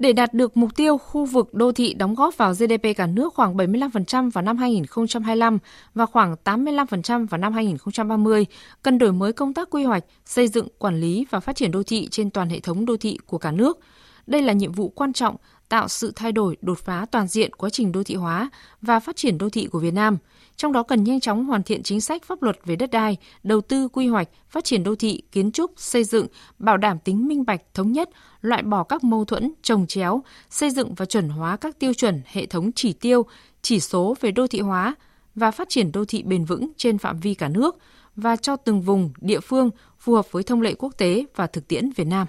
để 0.01 0.13
đạt 0.13 0.33
được 0.33 0.57
mục 0.57 0.75
tiêu 0.75 0.97
khu 0.97 1.25
vực 1.25 1.53
đô 1.53 1.71
thị 1.71 1.93
đóng 1.93 2.15
góp 2.15 2.37
vào 2.37 2.53
GDP 2.53 2.97
cả 2.97 3.07
nước 3.07 3.33
khoảng 3.33 3.55
75% 3.57 4.31
vào 4.31 4.41
năm 4.41 4.57
2025 4.57 5.57
và 5.93 6.05
khoảng 6.05 6.35
85% 6.43 7.27
vào 7.27 7.37
năm 7.37 7.53
2030, 7.53 8.45
cần 8.83 8.97
đổi 8.97 9.11
mới 9.11 9.33
công 9.33 9.53
tác 9.53 9.69
quy 9.69 9.83
hoạch, 9.83 10.03
xây 10.25 10.47
dựng, 10.47 10.67
quản 10.77 10.99
lý 10.99 11.25
và 11.29 11.39
phát 11.39 11.55
triển 11.55 11.71
đô 11.71 11.83
thị 11.83 12.07
trên 12.11 12.29
toàn 12.29 12.49
hệ 12.49 12.59
thống 12.59 12.85
đô 12.85 12.97
thị 12.97 13.17
của 13.25 13.37
cả 13.37 13.51
nước. 13.51 13.79
Đây 14.27 14.41
là 14.41 14.53
nhiệm 14.53 14.71
vụ 14.71 14.89
quan 14.89 15.13
trọng 15.13 15.35
tạo 15.69 15.87
sự 15.87 16.11
thay 16.15 16.31
đổi 16.31 16.57
đột 16.61 16.79
phá 16.79 17.05
toàn 17.11 17.27
diện 17.27 17.53
quá 17.53 17.69
trình 17.69 17.91
đô 17.91 18.03
thị 18.03 18.15
hóa 18.15 18.49
và 18.81 18.99
phát 18.99 19.15
triển 19.15 19.37
đô 19.37 19.49
thị 19.49 19.67
của 19.67 19.79
Việt 19.79 19.93
Nam– 19.93 20.17
trong 20.61 20.71
đó 20.71 20.83
cần 20.83 21.03
nhanh 21.03 21.19
chóng 21.19 21.45
hoàn 21.45 21.63
thiện 21.63 21.83
chính 21.83 22.01
sách 22.01 22.23
pháp 22.23 22.41
luật 22.41 22.59
về 22.65 22.75
đất 22.75 22.91
đai, 22.91 23.17
đầu 23.43 23.61
tư 23.61 23.87
quy 23.87 24.07
hoạch, 24.07 24.29
phát 24.49 24.63
triển 24.63 24.83
đô 24.83 24.95
thị, 24.95 25.23
kiến 25.31 25.51
trúc, 25.51 25.71
xây 25.77 26.03
dựng, 26.03 26.27
bảo 26.59 26.77
đảm 26.77 26.99
tính 26.99 27.27
minh 27.27 27.45
bạch, 27.45 27.61
thống 27.73 27.91
nhất, 27.91 28.09
loại 28.41 28.63
bỏ 28.63 28.83
các 28.83 29.03
mâu 29.03 29.25
thuẫn, 29.25 29.53
trồng 29.61 29.87
chéo, 29.87 30.23
xây 30.49 30.69
dựng 30.69 30.93
và 30.93 31.05
chuẩn 31.05 31.29
hóa 31.29 31.57
các 31.57 31.79
tiêu 31.79 31.93
chuẩn, 31.93 32.21
hệ 32.25 32.45
thống 32.45 32.71
chỉ 32.75 32.93
tiêu, 32.93 33.25
chỉ 33.61 33.79
số 33.79 34.15
về 34.21 34.31
đô 34.31 34.47
thị 34.47 34.59
hóa 34.59 34.95
và 35.35 35.51
phát 35.51 35.69
triển 35.69 35.91
đô 35.91 36.05
thị 36.05 36.23
bền 36.23 36.45
vững 36.45 36.71
trên 36.77 36.97
phạm 36.97 37.19
vi 37.19 37.33
cả 37.33 37.47
nước 37.47 37.77
và 38.15 38.35
cho 38.35 38.55
từng 38.55 38.81
vùng, 38.81 39.11
địa 39.21 39.39
phương 39.39 39.69
phù 39.99 40.13
hợp 40.13 40.31
với 40.31 40.43
thông 40.43 40.61
lệ 40.61 40.73
quốc 40.73 40.97
tế 40.97 41.25
và 41.35 41.47
thực 41.47 41.67
tiễn 41.67 41.89
Việt 41.95 42.07
Nam. 42.07 42.27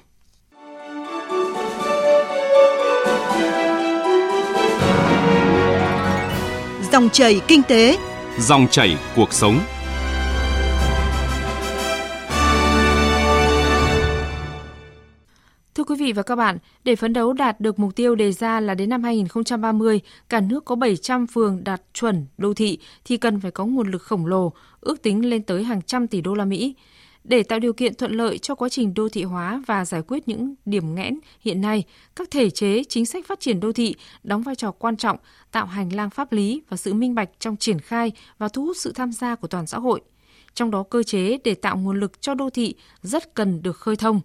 Dòng 6.92 7.08
chảy 7.10 7.40
kinh 7.48 7.62
tế 7.68 7.98
Dòng 8.38 8.66
chảy 8.70 8.96
cuộc 9.16 9.32
sống. 9.32 9.60
Thưa 15.74 15.84
quý 15.84 15.96
vị 15.98 16.12
và 16.12 16.22
các 16.22 16.36
bạn, 16.36 16.58
để 16.84 16.96
phấn 16.96 17.12
đấu 17.12 17.32
đạt 17.32 17.60
được 17.60 17.78
mục 17.78 17.96
tiêu 17.96 18.14
đề 18.14 18.32
ra 18.32 18.60
là 18.60 18.74
đến 18.74 18.88
năm 18.88 19.02
2030, 19.02 20.00
cả 20.28 20.40
nước 20.40 20.64
có 20.64 20.74
700 20.74 21.26
phường 21.26 21.64
đạt 21.64 21.82
chuẩn 21.94 22.26
đô 22.38 22.54
thị 22.54 22.78
thì 23.04 23.16
cần 23.16 23.40
phải 23.40 23.50
có 23.50 23.64
nguồn 23.64 23.90
lực 23.90 24.02
khổng 24.02 24.26
lồ, 24.26 24.52
ước 24.80 25.02
tính 25.02 25.30
lên 25.30 25.42
tới 25.42 25.64
hàng 25.64 25.82
trăm 25.82 26.06
tỷ 26.06 26.20
đô 26.20 26.34
la 26.34 26.44
Mỹ. 26.44 26.74
Để 27.24 27.42
tạo 27.42 27.58
điều 27.58 27.72
kiện 27.72 27.94
thuận 27.94 28.12
lợi 28.12 28.38
cho 28.38 28.54
quá 28.54 28.68
trình 28.68 28.94
đô 28.94 29.08
thị 29.08 29.22
hóa 29.22 29.62
và 29.66 29.84
giải 29.84 30.02
quyết 30.08 30.28
những 30.28 30.54
điểm 30.64 30.94
nghẽn 30.94 31.18
hiện 31.40 31.60
nay, 31.60 31.84
các 32.16 32.30
thể 32.30 32.50
chế 32.50 32.84
chính 32.84 33.06
sách 33.06 33.26
phát 33.26 33.40
triển 33.40 33.60
đô 33.60 33.72
thị 33.72 33.94
đóng 34.22 34.42
vai 34.42 34.54
trò 34.54 34.70
quan 34.70 34.96
trọng, 34.96 35.16
tạo 35.52 35.66
hành 35.66 35.92
lang 35.92 36.10
pháp 36.10 36.32
lý 36.32 36.62
và 36.68 36.76
sự 36.76 36.94
minh 36.94 37.14
bạch 37.14 37.28
trong 37.38 37.56
triển 37.56 37.78
khai 37.78 38.12
và 38.38 38.48
thu 38.48 38.64
hút 38.64 38.76
sự 38.76 38.92
tham 38.92 39.12
gia 39.12 39.34
của 39.34 39.48
toàn 39.48 39.66
xã 39.66 39.78
hội. 39.78 40.00
Trong 40.54 40.70
đó 40.70 40.82
cơ 40.82 41.02
chế 41.02 41.38
để 41.44 41.54
tạo 41.54 41.76
nguồn 41.76 42.00
lực 42.00 42.20
cho 42.20 42.34
đô 42.34 42.50
thị 42.50 42.74
rất 43.02 43.34
cần 43.34 43.62
được 43.62 43.76
khơi 43.76 43.96
thông. 43.96 44.20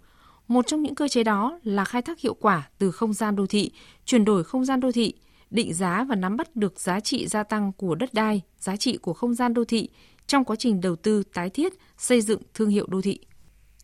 Một 0.47 0.67
trong 0.67 0.81
những 0.81 0.95
cơ 0.95 1.07
chế 1.07 1.23
đó 1.23 1.59
là 1.63 1.85
khai 1.85 2.01
thác 2.01 2.19
hiệu 2.19 2.33
quả 2.33 2.69
từ 2.77 2.91
không 2.91 3.13
gian 3.13 3.35
đô 3.35 3.47
thị, 3.47 3.71
chuyển 4.05 4.25
đổi 4.25 4.43
không 4.43 4.65
gian 4.65 4.79
đô 4.79 4.91
thị, 4.91 5.13
định 5.49 5.73
giá 5.73 6.05
và 6.09 6.15
nắm 6.15 6.37
bắt 6.37 6.55
được 6.55 6.79
giá 6.79 6.99
trị 6.99 7.27
gia 7.27 7.43
tăng 7.43 7.71
của 7.71 7.95
đất 7.95 8.13
đai, 8.13 8.41
giá 8.59 8.75
trị 8.75 8.97
của 8.97 9.13
không 9.13 9.33
gian 9.33 9.53
đô 9.53 9.65
thị 9.65 9.89
trong 10.27 10.43
quá 10.43 10.55
trình 10.59 10.81
đầu 10.81 10.95
tư 10.95 11.23
tái 11.33 11.49
thiết, 11.49 11.73
xây 11.97 12.21
dựng 12.21 12.41
thương 12.53 12.69
hiệu 12.69 12.85
đô 12.89 13.01
thị. 13.01 13.19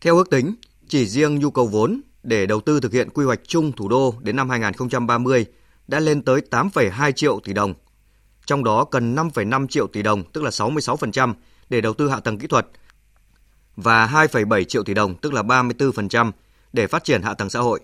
Theo 0.00 0.16
ước 0.16 0.30
tính, 0.30 0.54
chỉ 0.88 1.06
riêng 1.06 1.38
nhu 1.38 1.50
cầu 1.50 1.66
vốn 1.66 2.00
để 2.22 2.46
đầu 2.46 2.60
tư 2.60 2.80
thực 2.80 2.92
hiện 2.92 3.10
quy 3.10 3.24
hoạch 3.24 3.40
chung 3.46 3.72
thủ 3.72 3.88
đô 3.88 4.14
đến 4.20 4.36
năm 4.36 4.50
2030 4.50 5.46
đã 5.88 6.00
lên 6.00 6.22
tới 6.22 6.40
8,2 6.50 7.12
triệu 7.12 7.40
tỷ 7.40 7.52
đồng. 7.52 7.74
Trong 8.46 8.64
đó 8.64 8.84
cần 8.84 9.14
5,5 9.14 9.66
triệu 9.66 9.86
tỷ 9.86 10.02
đồng, 10.02 10.24
tức 10.32 10.44
là 10.44 10.50
66% 10.50 11.34
để 11.68 11.80
đầu 11.80 11.94
tư 11.94 12.08
hạ 12.08 12.20
tầng 12.20 12.38
kỹ 12.38 12.46
thuật 12.46 12.66
và 13.76 14.06
2,7 14.06 14.64
triệu 14.64 14.82
tỷ 14.82 14.94
đồng, 14.94 15.14
tức 15.14 15.32
là 15.32 15.42
34% 15.42 16.32
để 16.72 16.86
phát 16.86 17.04
triển 17.04 17.22
hạ 17.22 17.34
tầng 17.34 17.50
xã 17.50 17.60
hội. 17.60 17.80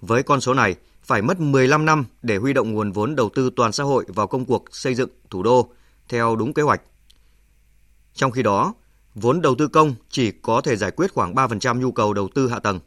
Với 0.00 0.22
con 0.22 0.40
số 0.40 0.54
này, 0.54 0.74
phải 1.02 1.22
mất 1.22 1.40
15 1.40 1.84
năm 1.84 2.04
để 2.22 2.36
huy 2.36 2.52
động 2.52 2.72
nguồn 2.72 2.92
vốn 2.92 3.16
đầu 3.16 3.30
tư 3.34 3.50
toàn 3.56 3.72
xã 3.72 3.84
hội 3.84 4.04
vào 4.08 4.26
công 4.26 4.44
cuộc 4.44 4.64
xây 4.72 4.94
dựng 4.94 5.10
thủ 5.30 5.42
đô 5.42 5.68
theo 6.08 6.36
đúng 6.36 6.54
kế 6.54 6.62
hoạch. 6.62 6.80
Trong 8.16 8.30
khi 8.30 8.42
đó, 8.42 8.74
vốn 9.14 9.42
đầu 9.42 9.54
tư 9.54 9.68
công 9.68 9.94
chỉ 10.10 10.30
có 10.30 10.60
thể 10.60 10.76
giải 10.76 10.90
quyết 10.90 11.12
khoảng 11.12 11.34
3% 11.34 11.80
nhu 11.80 11.92
cầu 11.92 12.14
đầu 12.14 12.28
tư 12.34 12.48
hạ 12.48 12.58
tầng. 12.58 12.80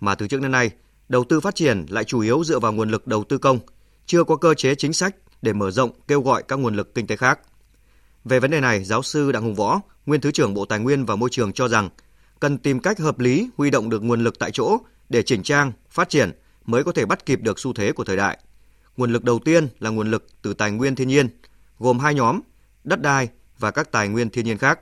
Mà 0.00 0.14
từ 0.14 0.28
trước 0.28 0.40
đến 0.40 0.50
nay, 0.50 0.70
đầu 1.08 1.24
tư 1.24 1.40
phát 1.40 1.54
triển 1.54 1.86
lại 1.88 2.04
chủ 2.04 2.20
yếu 2.20 2.44
dựa 2.44 2.58
vào 2.58 2.72
nguồn 2.72 2.90
lực 2.90 3.06
đầu 3.06 3.24
tư 3.24 3.38
công, 3.38 3.58
chưa 4.06 4.24
có 4.24 4.36
cơ 4.36 4.54
chế 4.54 4.74
chính 4.74 4.92
sách 4.92 5.16
để 5.42 5.52
mở 5.52 5.70
rộng 5.70 5.90
kêu 6.08 6.20
gọi 6.22 6.42
các 6.48 6.56
nguồn 6.56 6.76
lực 6.76 6.94
kinh 6.94 7.06
tế 7.06 7.16
khác. 7.16 7.40
Về 8.24 8.40
vấn 8.40 8.50
đề 8.50 8.60
này, 8.60 8.84
giáo 8.84 9.02
sư 9.02 9.32
Đặng 9.32 9.42
Hùng 9.42 9.54
Võ, 9.54 9.80
nguyên 10.06 10.20
Thứ 10.20 10.30
trưởng 10.30 10.54
Bộ 10.54 10.64
Tài 10.64 10.78
nguyên 10.78 11.04
và 11.04 11.16
Môi 11.16 11.30
trường 11.32 11.52
cho 11.52 11.68
rằng 11.68 11.88
cần 12.40 12.58
tìm 12.58 12.80
cách 12.80 12.98
hợp 12.98 13.18
lý 13.18 13.48
huy 13.56 13.70
động 13.70 13.90
được 13.90 14.02
nguồn 14.02 14.24
lực 14.24 14.38
tại 14.38 14.50
chỗ 14.50 14.78
để 15.08 15.22
chỉnh 15.22 15.42
trang, 15.42 15.72
phát 15.90 16.08
triển 16.08 16.32
mới 16.64 16.84
có 16.84 16.92
thể 16.92 17.06
bắt 17.06 17.26
kịp 17.26 17.40
được 17.42 17.58
xu 17.58 17.72
thế 17.72 17.92
của 17.92 18.04
thời 18.04 18.16
đại. 18.16 18.38
Nguồn 18.96 19.12
lực 19.12 19.24
đầu 19.24 19.38
tiên 19.38 19.68
là 19.78 19.90
nguồn 19.90 20.10
lực 20.10 20.26
từ 20.42 20.54
tài 20.54 20.70
nguyên 20.70 20.94
thiên 20.94 21.08
nhiên, 21.08 21.28
gồm 21.78 21.98
hai 21.98 22.14
nhóm, 22.14 22.40
đất 22.84 23.02
đai 23.02 23.28
và 23.58 23.70
các 23.70 23.92
tài 23.92 24.08
nguyên 24.08 24.30
thiên 24.30 24.44
nhiên 24.44 24.58
khác. 24.58 24.80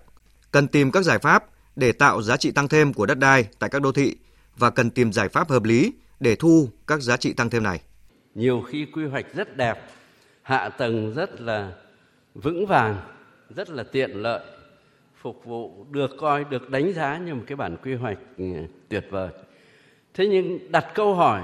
Cần 0.51 0.69
tìm 0.69 0.91
các 0.91 1.03
giải 1.03 1.19
pháp 1.19 1.45
để 1.77 1.93
tạo 1.93 2.23
giá 2.23 2.37
trị 2.37 2.51
tăng 2.51 2.69
thêm 2.69 2.93
của 2.93 3.07
đất 3.07 3.19
đai 3.19 3.47
tại 3.59 3.71
các 3.71 3.83
đô 3.83 3.93
thị 3.93 4.17
và 4.57 4.71
cần 4.71 4.91
tìm 4.91 5.13
giải 5.13 5.29
pháp 5.29 5.51
hợp 5.51 5.65
lý 5.65 5.93
để 6.21 6.37
thu 6.37 6.69
các 6.87 7.01
giá 7.01 7.17
trị 7.17 7.33
tăng 7.33 7.51
thêm 7.51 7.63
này. 7.63 7.81
Nhiều 8.35 8.63
khi 8.69 8.87
quy 8.93 9.07
hoạch 9.07 9.27
rất 9.35 9.57
đẹp, 9.57 9.79
hạ 10.43 10.69
tầng 10.69 11.13
rất 11.15 11.41
là 11.41 11.73
vững 12.35 12.67
vàng, 12.67 12.97
rất 13.51 13.71
là 13.71 13.83
tiện 13.83 14.11
lợi, 14.11 14.41
phục 15.21 15.45
vụ 15.45 15.87
được 15.91 16.11
coi 16.21 16.45
được 16.45 16.71
đánh 16.71 16.93
giá 16.93 17.19
như 17.19 17.35
một 17.35 17.43
cái 17.47 17.57
bản 17.57 17.77
quy 17.85 17.95
hoạch 17.95 18.19
ừ, 18.39 18.45
tuyệt 18.89 19.05
vời. 19.11 19.29
Thế 20.15 20.27
nhưng 20.27 20.73
đặt 20.73 20.87
câu 20.95 21.15
hỏi 21.15 21.43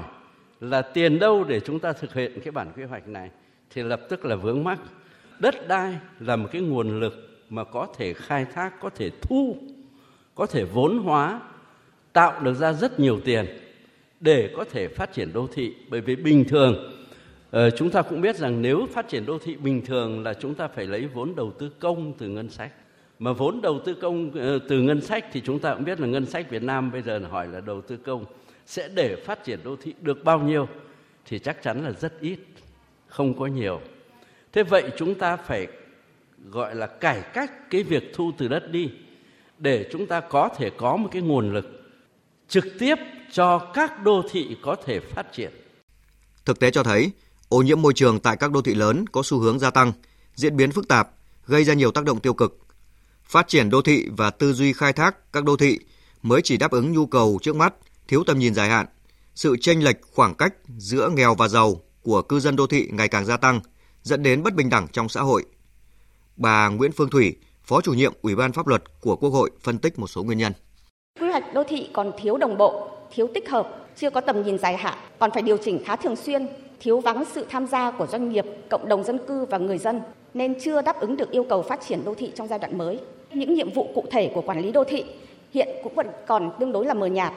là 0.59 0.81
tiền 0.81 1.19
đâu 1.19 1.43
để 1.43 1.59
chúng 1.59 1.79
ta 1.79 1.93
thực 1.93 2.13
hiện 2.13 2.39
cái 2.43 2.51
bản 2.51 2.71
quy 2.75 2.83
hoạch 2.83 3.07
này 3.07 3.29
thì 3.69 3.83
lập 3.83 4.01
tức 4.09 4.25
là 4.25 4.35
vướng 4.35 4.63
mắc 4.63 4.79
đất 5.41 5.67
đai 5.67 5.97
là 6.19 6.35
một 6.35 6.49
cái 6.51 6.61
nguồn 6.61 6.99
lực 6.99 7.13
mà 7.49 7.63
có 7.63 7.87
thể 7.97 8.13
khai 8.13 8.45
thác, 8.45 8.79
có 8.81 8.89
thể 8.89 9.09
thu, 9.21 9.57
có 10.35 10.45
thể 10.45 10.63
vốn 10.63 10.97
hóa, 10.97 11.41
tạo 12.13 12.43
được 12.43 12.53
ra 12.53 12.73
rất 12.73 12.99
nhiều 12.99 13.19
tiền 13.25 13.45
để 14.19 14.53
có 14.57 14.63
thể 14.71 14.87
phát 14.87 15.13
triển 15.13 15.33
đô 15.33 15.47
thị. 15.53 15.73
Bởi 15.89 16.01
vì 16.01 16.15
bình 16.15 16.45
thường 16.49 16.91
ờ, 17.51 17.69
chúng 17.69 17.89
ta 17.89 18.01
cũng 18.01 18.21
biết 18.21 18.35
rằng 18.35 18.61
nếu 18.61 18.87
phát 18.93 19.07
triển 19.07 19.25
đô 19.25 19.39
thị 19.39 19.55
bình 19.55 19.85
thường 19.85 20.23
là 20.23 20.33
chúng 20.33 20.55
ta 20.55 20.67
phải 20.67 20.85
lấy 20.85 21.07
vốn 21.13 21.35
đầu 21.35 21.51
tư 21.59 21.69
công 21.79 22.13
từ 22.17 22.27
ngân 22.27 22.49
sách. 22.49 22.71
Mà 23.19 23.33
vốn 23.33 23.61
đầu 23.61 23.79
tư 23.85 23.93
công 23.93 24.31
ờ, 24.31 24.59
từ 24.69 24.81
ngân 24.81 25.01
sách 25.01 25.25
thì 25.31 25.41
chúng 25.41 25.59
ta 25.59 25.73
cũng 25.73 25.85
biết 25.85 25.99
là 25.99 26.07
ngân 26.07 26.25
sách 26.25 26.49
Việt 26.49 26.63
Nam 26.63 26.91
bây 26.91 27.01
giờ 27.01 27.19
hỏi 27.31 27.47
là 27.47 27.61
đầu 27.61 27.81
tư 27.81 27.97
công 27.97 28.25
sẽ 28.65 28.89
để 28.95 29.15
phát 29.15 29.43
triển 29.43 29.59
đô 29.63 29.75
thị 29.75 29.93
được 30.01 30.23
bao 30.23 30.39
nhiêu 30.39 30.67
thì 31.25 31.39
chắc 31.39 31.63
chắn 31.63 31.83
là 31.83 31.91
rất 31.91 32.13
ít, 32.21 32.39
không 33.07 33.39
có 33.39 33.45
nhiều 33.45 33.81
thế 34.53 34.63
vậy 34.63 34.91
chúng 34.97 35.15
ta 35.15 35.37
phải 35.37 35.67
gọi 36.49 36.75
là 36.75 36.87
cải 36.87 37.21
cách 37.33 37.69
cái 37.69 37.83
việc 37.83 38.03
thu 38.15 38.31
từ 38.37 38.47
đất 38.47 38.71
đi 38.71 38.91
để 39.57 39.89
chúng 39.91 40.07
ta 40.07 40.19
có 40.19 40.49
thể 40.57 40.69
có 40.77 40.97
một 40.97 41.09
cái 41.11 41.21
nguồn 41.21 41.53
lực 41.53 41.65
trực 42.47 42.65
tiếp 42.79 42.95
cho 43.31 43.71
các 43.73 44.03
đô 44.03 44.23
thị 44.31 44.57
có 44.61 44.75
thể 44.85 44.99
phát 44.99 45.25
triển. 45.33 45.51
Thực 46.45 46.59
tế 46.59 46.71
cho 46.71 46.83
thấy, 46.83 47.11
Ô 47.49 47.61
nhiễm 47.61 47.81
môi 47.81 47.93
trường 47.93 48.19
tại 48.19 48.37
các 48.37 48.51
đô 48.51 48.61
thị 48.61 48.75
lớn 48.75 49.05
có 49.11 49.21
xu 49.23 49.39
hướng 49.39 49.59
gia 49.59 49.69
tăng, 49.69 49.93
diễn 50.35 50.57
biến 50.57 50.71
phức 50.71 50.87
tạp, 50.87 51.09
gây 51.45 51.63
ra 51.63 51.73
nhiều 51.73 51.91
tác 51.91 52.03
động 52.05 52.19
tiêu 52.19 52.33
cực. 52.33 52.57
Phát 53.23 53.47
triển 53.47 53.69
đô 53.69 53.81
thị 53.81 54.07
và 54.17 54.29
tư 54.29 54.53
duy 54.53 54.73
khai 54.73 54.93
thác 54.93 55.33
các 55.33 55.43
đô 55.43 55.57
thị 55.57 55.79
mới 56.21 56.41
chỉ 56.41 56.57
đáp 56.57 56.71
ứng 56.71 56.91
nhu 56.91 57.05
cầu 57.05 57.39
trước 57.41 57.55
mắt, 57.55 57.73
thiếu 58.07 58.23
tầm 58.27 58.39
nhìn 58.39 58.53
dài 58.53 58.69
hạn. 58.69 58.85
Sự 59.35 59.57
chênh 59.61 59.83
lệch 59.83 59.97
khoảng 60.11 60.35
cách 60.35 60.53
giữa 60.77 61.09
nghèo 61.09 61.35
và 61.35 61.47
giàu 61.47 61.81
của 62.01 62.21
cư 62.21 62.39
dân 62.39 62.55
đô 62.55 62.67
thị 62.67 62.89
ngày 62.91 63.07
càng 63.07 63.25
gia 63.25 63.37
tăng, 63.37 63.59
dẫn 64.03 64.23
đến 64.23 64.43
bất 64.43 64.55
bình 64.55 64.69
đẳng 64.69 64.87
trong 64.91 65.09
xã 65.09 65.21
hội. 65.21 65.45
Bà 66.37 66.69
Nguyễn 66.69 66.91
Phương 66.91 67.09
Thủy, 67.09 67.35
Phó 67.63 67.81
chủ 67.81 67.93
nhiệm 67.93 68.13
Ủy 68.21 68.35
ban 68.35 68.51
Pháp 68.51 68.67
luật 68.67 68.83
của 69.01 69.15
Quốc 69.15 69.29
hội 69.29 69.51
phân 69.63 69.77
tích 69.77 69.99
một 69.99 70.07
số 70.07 70.23
nguyên 70.23 70.37
nhân. 70.37 70.53
Quy 71.19 71.29
hoạch 71.29 71.53
đô 71.53 71.63
thị 71.63 71.89
còn 71.93 72.11
thiếu 72.19 72.37
đồng 72.37 72.57
bộ, 72.57 72.89
thiếu 73.11 73.27
tích 73.33 73.49
hợp, 73.49 73.87
chưa 73.95 74.09
có 74.09 74.21
tầm 74.21 74.43
nhìn 74.43 74.57
dài 74.57 74.77
hạn, 74.77 74.97
còn 75.19 75.31
phải 75.31 75.41
điều 75.41 75.57
chỉnh 75.57 75.83
khá 75.85 75.95
thường 75.95 76.15
xuyên, 76.15 76.47
thiếu 76.79 76.99
vắng 76.99 77.23
sự 77.31 77.45
tham 77.49 77.67
gia 77.67 77.91
của 77.91 78.07
doanh 78.07 78.29
nghiệp, 78.29 78.45
cộng 78.69 78.89
đồng 78.89 79.03
dân 79.03 79.19
cư 79.27 79.45
và 79.45 79.57
người 79.57 79.77
dân 79.77 80.01
nên 80.33 80.59
chưa 80.61 80.81
đáp 80.81 80.99
ứng 80.99 81.17
được 81.17 81.31
yêu 81.31 81.45
cầu 81.49 81.61
phát 81.61 81.79
triển 81.87 82.05
đô 82.05 82.15
thị 82.15 82.31
trong 82.35 82.47
giai 82.47 82.59
đoạn 82.59 82.77
mới. 82.77 82.99
Những 83.33 83.53
nhiệm 83.53 83.73
vụ 83.73 83.91
cụ 83.95 84.05
thể 84.11 84.31
của 84.35 84.41
quản 84.41 84.61
lý 84.61 84.71
đô 84.71 84.83
thị 84.83 85.05
hiện 85.53 85.67
cũng 85.83 85.95
vẫn 85.95 86.07
còn 86.27 86.51
tương 86.59 86.71
đối 86.71 86.85
là 86.85 86.93
mờ 86.93 87.05
nhạt, 87.05 87.33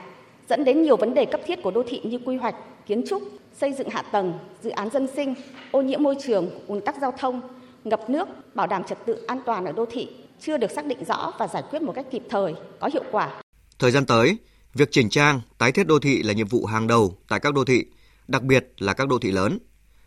dẫn 0.49 0.65
đến 0.65 0.83
nhiều 0.83 0.97
vấn 0.97 1.15
đề 1.15 1.25
cấp 1.25 1.41
thiết 1.47 1.63
của 1.63 1.71
đô 1.71 1.83
thị 1.89 2.01
như 2.05 2.19
quy 2.25 2.37
hoạch, 2.37 2.55
kiến 2.87 3.05
trúc, 3.07 3.23
xây 3.61 3.73
dựng 3.73 3.89
hạ 3.89 4.03
tầng, 4.03 4.33
dự 4.63 4.71
án 4.71 4.91
dân 4.91 5.09
sinh, 5.17 5.35
ô 5.71 5.83
nhiễm 5.83 6.03
môi 6.03 6.15
trường, 6.27 6.51
ùn 6.67 6.81
tắc 6.81 6.97
giao 7.01 7.13
thông, 7.19 7.41
ngập 7.85 8.11
nước, 8.11 8.29
bảo 8.55 8.67
đảm 8.67 8.85
trật 8.85 8.99
tự 9.07 9.25
an 9.27 9.41
toàn 9.47 9.65
ở 9.65 9.73
đô 9.73 9.87
thị 9.87 10.09
chưa 10.41 10.57
được 10.57 10.71
xác 10.71 10.87
định 10.87 11.05
rõ 11.05 11.33
và 11.39 11.49
giải 11.49 11.63
quyết 11.71 11.83
một 11.83 11.93
cách 11.93 12.07
kịp 12.11 12.23
thời, 12.31 12.55
có 12.81 12.91
hiệu 12.93 13.05
quả. 13.11 13.43
Thời 13.79 13.91
gian 13.91 14.07
tới, 14.07 14.37
việc 14.75 14.89
chỉnh 14.93 15.09
trang, 15.09 15.41
tái 15.59 15.73
thiết 15.73 15.87
đô 15.87 15.99
thị 15.99 16.23
là 16.23 16.33
nhiệm 16.33 16.49
vụ 16.49 16.67
hàng 16.67 16.87
đầu 16.87 17.17
tại 17.29 17.41
các 17.41 17.55
đô 17.55 17.65
thị, 17.65 17.85
đặc 18.29 18.43
biệt 18.43 18.73
là 18.79 18.93
các 18.93 19.09
đô 19.09 19.19
thị 19.19 19.31
lớn. 19.31 19.59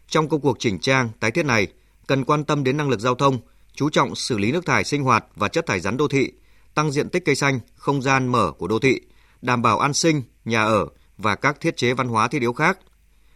Trong 0.07 0.29
công 0.29 0.41
cuộc 0.41 0.59
chỉnh 0.59 0.79
trang, 0.79 1.09
tái 1.19 1.31
thiết 1.31 1.45
này, 1.45 1.67
cần 2.07 2.25
quan 2.25 2.43
tâm 2.43 2.63
đến 2.63 2.77
năng 2.77 2.89
lực 2.89 2.99
giao 2.99 3.15
thông, 3.15 3.37
chú 3.73 3.89
trọng 3.89 4.15
xử 4.15 4.37
lý 4.37 4.51
nước 4.51 4.65
thải 4.65 4.83
sinh 4.83 5.03
hoạt 5.03 5.25
và 5.35 5.47
chất 5.47 5.65
thải 5.65 5.79
rắn 5.79 5.97
đô 5.97 6.07
thị, 6.07 6.31
tăng 6.73 6.91
diện 6.91 7.09
tích 7.09 7.25
cây 7.25 7.35
xanh, 7.35 7.59
không 7.75 8.01
gian 8.01 8.27
mở 8.27 8.51
của 8.51 8.67
đô 8.67 8.79
thị, 8.79 8.99
đảm 9.41 9.61
bảo 9.61 9.79
an 9.79 9.93
sinh, 9.93 10.23
nhà 10.45 10.63
ở 10.63 10.87
và 11.17 11.35
các 11.35 11.61
thiết 11.61 11.77
chế 11.77 11.93
văn 11.93 12.07
hóa 12.07 12.27
thiết 12.27 12.41
yếu 12.41 12.53
khác. 12.53 12.79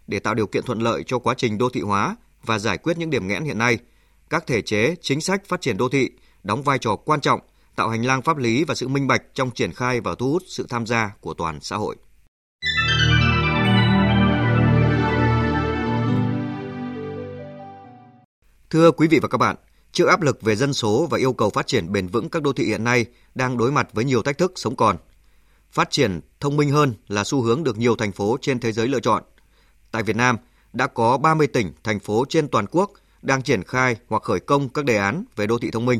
Để 0.08 0.20
tạo 0.20 0.34
điều 0.34 0.48
kiện 0.48 0.63
thuận 0.63 0.79
lợi 0.79 1.03
cho 1.08 1.20
quá 1.20 1.34
trình 1.38 1.58
đô 1.58 1.70
thị 1.70 1.81
hóa 1.81 2.15
và 2.43 2.60
giải 2.60 2.77
quyết 2.77 2.98
những 2.98 3.10
điểm 3.10 3.27
nghẽn 3.27 3.43
hiện 3.43 3.58
nay, 3.58 3.77
các 4.29 4.48
thể 4.48 4.62
chế, 4.62 4.96
chính 5.01 5.22
sách 5.22 5.46
phát 5.46 5.62
triển 5.62 5.77
đô 5.77 5.89
thị 5.89 6.10
đóng 6.43 6.63
vai 6.63 6.77
trò 6.77 6.96
quan 6.96 7.22
trọng 7.22 7.39
tạo 7.75 7.89
hành 7.89 8.05
lang 8.05 8.22
pháp 8.22 8.38
lý 8.38 8.63
và 8.63 8.75
sự 8.75 8.88
minh 8.88 9.08
bạch 9.08 9.22
trong 9.34 9.51
triển 9.51 9.74
khai 9.74 10.01
và 10.01 10.15
thu 10.15 10.31
hút 10.31 10.43
sự 10.48 10.65
tham 10.70 10.86
gia 10.86 11.12
của 11.22 11.34
toàn 11.34 11.60
xã 11.62 11.75
hội. 11.75 11.96
Thưa 18.70 18.91
quý 18.91 19.08
vị 19.08 19.20
và 19.20 19.27
các 19.27 19.38
bạn, 19.38 19.55
trước 19.91 20.05
áp 20.05 20.22
lực 20.22 20.41
về 20.41 20.55
dân 20.55 20.74
số 20.74 21.08
và 21.10 21.17
yêu 21.17 21.34
cầu 21.34 21.50
phát 21.50 21.67
triển 21.67 21.91
bền 21.91 22.08
vững 22.08 22.29
các 22.29 22.43
đô 22.43 22.53
thị 22.53 22.65
hiện 22.65 22.84
nay 22.84 23.05
đang 23.36 23.58
đối 23.58 23.72
mặt 23.72 23.88
với 23.93 24.05
nhiều 24.05 24.24
thách 24.24 24.38
thức 24.38 24.51
sống 24.55 24.75
còn. 24.75 24.98
Phát 25.72 25.92
triển 25.92 26.20
thông 26.40 26.58
minh 26.58 26.70
hơn 26.70 26.94
là 27.08 27.24
xu 27.24 27.42
hướng 27.42 27.63
được 27.63 27.78
nhiều 27.78 27.96
thành 27.96 28.12
phố 28.12 28.38
trên 28.42 28.60
thế 28.60 28.72
giới 28.72 28.88
lựa 28.88 29.00
chọn. 29.00 29.24
Tại 29.92 30.04
Việt 30.04 30.16
Nam, 30.16 30.38
đã 30.74 30.88
có 30.88 31.18
30 31.18 31.48
tỉnh, 31.48 31.74
thành 31.84 32.00
phố 32.00 32.25
trên 32.30 32.48
toàn 32.48 32.66
quốc 32.72 32.92
đang 33.22 33.42
triển 33.42 33.63
khai 33.63 33.96
hoặc 34.08 34.24
khởi 34.24 34.40
công 34.40 34.70
các 34.70 34.86
đề 34.86 34.98
án 34.98 35.24
về 35.36 35.48
đô 35.48 35.60
thị 35.60 35.72
thông 35.72 35.86
minh. 35.86 36.00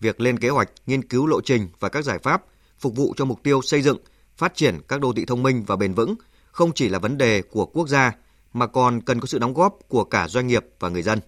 Việc 0.00 0.20
lên 0.20 0.38
kế 0.38 0.48
hoạch, 0.48 0.70
nghiên 0.86 1.08
cứu 1.08 1.26
lộ 1.26 1.40
trình 1.40 1.68
và 1.80 1.88
các 1.88 2.04
giải 2.04 2.18
pháp 2.18 2.42
phục 2.78 2.96
vụ 2.96 3.14
cho 3.16 3.24
mục 3.24 3.42
tiêu 3.42 3.62
xây 3.62 3.82
dựng, 3.82 3.98
phát 4.36 4.54
triển 4.54 4.80
các 4.88 5.00
đô 5.00 5.12
thị 5.12 5.24
thông 5.24 5.42
minh 5.42 5.64
và 5.66 5.76
bền 5.76 5.94
vững 5.94 6.14
không 6.50 6.72
chỉ 6.74 6.88
là 6.88 6.98
vấn 6.98 7.18
đề 7.18 7.42
của 7.42 7.66
quốc 7.66 7.88
gia 7.88 8.12
mà 8.52 8.66
còn 8.66 9.00
cần 9.00 9.20
có 9.20 9.26
sự 9.26 9.38
đóng 9.38 9.54
góp 9.54 9.78
của 9.88 10.04
cả 10.04 10.28
doanh 10.28 10.46
nghiệp 10.46 10.66
và 10.80 10.88
người 10.88 11.02
dân. 11.02 11.18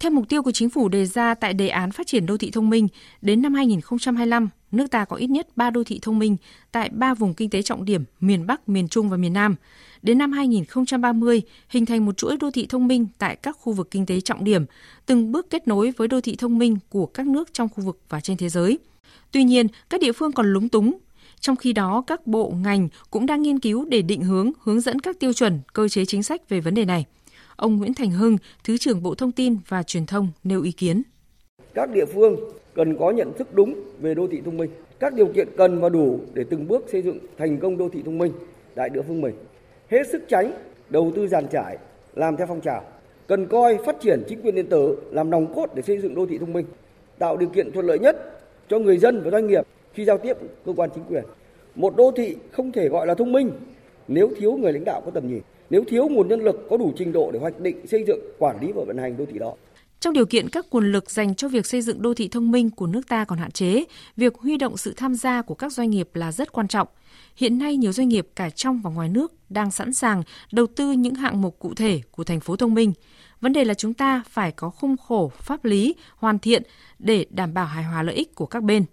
Theo 0.00 0.10
mục 0.10 0.24
tiêu 0.28 0.42
của 0.42 0.52
chính 0.52 0.70
phủ 0.70 0.88
đề 0.88 1.06
ra 1.06 1.34
tại 1.34 1.54
đề 1.54 1.68
án 1.68 1.92
phát 1.92 2.06
triển 2.06 2.26
đô 2.26 2.36
thị 2.36 2.50
thông 2.50 2.70
minh, 2.70 2.88
đến 3.22 3.42
năm 3.42 3.54
2025, 3.54 4.48
nước 4.72 4.90
ta 4.90 5.04
có 5.04 5.16
ít 5.16 5.26
nhất 5.30 5.48
3 5.56 5.70
đô 5.70 5.84
thị 5.84 5.98
thông 6.02 6.18
minh 6.18 6.36
tại 6.72 6.90
3 6.92 7.14
vùng 7.14 7.34
kinh 7.34 7.50
tế 7.50 7.62
trọng 7.62 7.84
điểm 7.84 8.04
miền 8.20 8.46
Bắc, 8.46 8.68
miền 8.68 8.88
Trung 8.88 9.08
và 9.08 9.16
miền 9.16 9.32
Nam. 9.32 9.56
Đến 10.02 10.18
năm 10.18 10.32
2030, 10.32 11.42
hình 11.68 11.86
thành 11.86 12.06
một 12.06 12.16
chuỗi 12.16 12.36
đô 12.36 12.50
thị 12.50 12.66
thông 12.66 12.86
minh 12.86 13.06
tại 13.18 13.36
các 13.36 13.56
khu 13.60 13.72
vực 13.72 13.90
kinh 13.90 14.06
tế 14.06 14.20
trọng 14.20 14.44
điểm, 14.44 14.64
từng 15.06 15.32
bước 15.32 15.50
kết 15.50 15.68
nối 15.68 15.92
với 15.96 16.08
đô 16.08 16.20
thị 16.20 16.36
thông 16.36 16.58
minh 16.58 16.78
của 16.88 17.06
các 17.06 17.26
nước 17.26 17.48
trong 17.52 17.68
khu 17.68 17.84
vực 17.84 18.00
và 18.08 18.20
trên 18.20 18.36
thế 18.36 18.48
giới. 18.48 18.78
Tuy 19.32 19.44
nhiên, 19.44 19.66
các 19.90 20.00
địa 20.00 20.12
phương 20.12 20.32
còn 20.32 20.52
lúng 20.52 20.68
túng 20.68 20.98
trong 21.40 21.56
khi 21.56 21.72
đó, 21.72 22.04
các 22.06 22.26
bộ 22.26 22.50
ngành 22.62 22.88
cũng 23.10 23.26
đang 23.26 23.42
nghiên 23.42 23.58
cứu 23.58 23.84
để 23.84 24.02
định 24.02 24.22
hướng, 24.22 24.50
hướng 24.62 24.80
dẫn 24.80 25.00
các 25.00 25.20
tiêu 25.20 25.32
chuẩn, 25.32 25.60
cơ 25.72 25.88
chế 25.88 26.04
chính 26.04 26.22
sách 26.22 26.48
về 26.48 26.60
vấn 26.60 26.74
đề 26.74 26.84
này. 26.84 27.04
Ông 27.56 27.76
Nguyễn 27.76 27.94
Thành 27.94 28.10
Hưng, 28.10 28.38
Thứ 28.64 28.78
trưởng 28.78 29.02
Bộ 29.02 29.14
Thông 29.14 29.32
tin 29.32 29.56
và 29.68 29.82
Truyền 29.82 30.06
thông 30.06 30.28
nêu 30.44 30.62
ý 30.62 30.72
kiến. 30.72 31.02
Các 31.74 31.90
địa 31.90 32.04
phương 32.04 32.36
cần 32.74 32.96
có 32.96 33.10
nhận 33.10 33.32
thức 33.32 33.48
đúng 33.52 33.74
về 34.00 34.14
đô 34.14 34.26
thị 34.26 34.40
thông 34.44 34.56
minh, 34.56 34.70
các 34.98 35.14
điều 35.14 35.26
kiện 35.26 35.48
cần 35.56 35.80
và 35.80 35.88
đủ 35.88 36.18
để 36.34 36.44
từng 36.50 36.68
bước 36.68 36.84
xây 36.88 37.02
dựng 37.02 37.18
thành 37.38 37.58
công 37.58 37.78
đô 37.78 37.88
thị 37.88 38.02
thông 38.04 38.18
minh 38.18 38.32
tại 38.74 38.88
địa 38.88 39.02
phương 39.02 39.20
mình. 39.20 39.34
Hết 39.88 40.08
sức 40.08 40.22
tránh 40.28 40.52
đầu 40.90 41.12
tư 41.16 41.28
giàn 41.28 41.46
trải, 41.48 41.78
làm 42.14 42.36
theo 42.36 42.46
phong 42.46 42.60
trào. 42.60 42.84
Cần 43.26 43.46
coi 43.46 43.78
phát 43.84 43.96
triển 44.00 44.22
chính 44.28 44.42
quyền 44.42 44.54
điện 44.54 44.66
tử 44.66 44.96
làm 45.10 45.30
nòng 45.30 45.54
cốt 45.54 45.70
để 45.74 45.82
xây 45.82 45.98
dựng 45.98 46.14
đô 46.14 46.26
thị 46.26 46.38
thông 46.38 46.52
minh, 46.52 46.66
tạo 47.18 47.36
điều 47.36 47.48
kiện 47.48 47.72
thuận 47.72 47.86
lợi 47.86 47.98
nhất 47.98 48.40
cho 48.68 48.78
người 48.78 48.98
dân 48.98 49.20
và 49.24 49.30
doanh 49.30 49.46
nghiệp 49.46 49.66
khi 49.92 50.04
giao 50.04 50.18
tiếp 50.18 50.36
cơ 50.66 50.72
quan 50.76 50.90
chính 50.94 51.04
quyền. 51.04 51.24
Một 51.74 51.96
đô 51.96 52.10
thị 52.16 52.36
không 52.52 52.72
thể 52.72 52.88
gọi 52.88 53.06
là 53.06 53.14
thông 53.14 53.32
minh 53.32 53.50
nếu 54.08 54.30
thiếu 54.36 54.52
người 54.52 54.72
lãnh 54.72 54.84
đạo 54.84 55.02
có 55.04 55.10
tầm 55.10 55.28
nhìn 55.28 55.40
nếu 55.70 55.84
thiếu 55.84 56.08
nguồn 56.08 56.28
nhân 56.28 56.40
lực 56.40 56.66
có 56.70 56.76
đủ 56.76 56.92
trình 56.96 57.12
độ 57.12 57.30
để 57.30 57.38
hoạch 57.38 57.60
định, 57.60 57.86
xây 57.86 58.04
dựng, 58.04 58.20
quản 58.38 58.60
lý 58.60 58.72
và 58.72 58.84
vận 58.84 58.96
hành 58.98 59.16
đô 59.16 59.24
thị 59.26 59.38
đó. 59.38 59.54
Trong 60.00 60.12
điều 60.12 60.26
kiện 60.26 60.48
các 60.48 60.66
nguồn 60.70 60.92
lực 60.92 61.10
dành 61.10 61.34
cho 61.34 61.48
việc 61.48 61.66
xây 61.66 61.82
dựng 61.82 62.02
đô 62.02 62.14
thị 62.14 62.28
thông 62.28 62.50
minh 62.50 62.70
của 62.70 62.86
nước 62.86 63.08
ta 63.08 63.24
còn 63.24 63.38
hạn 63.38 63.50
chế, 63.50 63.84
việc 64.16 64.38
huy 64.38 64.56
động 64.56 64.76
sự 64.76 64.94
tham 64.96 65.14
gia 65.14 65.42
của 65.42 65.54
các 65.54 65.72
doanh 65.72 65.90
nghiệp 65.90 66.08
là 66.14 66.32
rất 66.32 66.52
quan 66.52 66.68
trọng. 66.68 66.88
Hiện 67.36 67.58
nay 67.58 67.76
nhiều 67.76 67.92
doanh 67.92 68.08
nghiệp 68.08 68.28
cả 68.36 68.50
trong 68.50 68.80
và 68.80 68.90
ngoài 68.90 69.08
nước 69.08 69.32
đang 69.48 69.70
sẵn 69.70 69.94
sàng 69.94 70.22
đầu 70.52 70.66
tư 70.66 70.92
những 70.92 71.14
hạng 71.14 71.42
mục 71.42 71.58
cụ 71.58 71.74
thể 71.74 72.00
của 72.10 72.24
thành 72.24 72.40
phố 72.40 72.56
thông 72.56 72.74
minh. 72.74 72.92
Vấn 73.40 73.52
đề 73.52 73.64
là 73.64 73.74
chúng 73.74 73.94
ta 73.94 74.22
phải 74.28 74.52
có 74.52 74.70
khung 74.70 74.96
khổ 74.96 75.32
pháp 75.38 75.64
lý 75.64 75.94
hoàn 76.16 76.38
thiện 76.38 76.62
để 76.98 77.26
đảm 77.30 77.54
bảo 77.54 77.66
hài 77.66 77.84
hòa 77.84 78.02
lợi 78.02 78.14
ích 78.14 78.34
của 78.34 78.46
các 78.46 78.62
bên. 78.62 78.84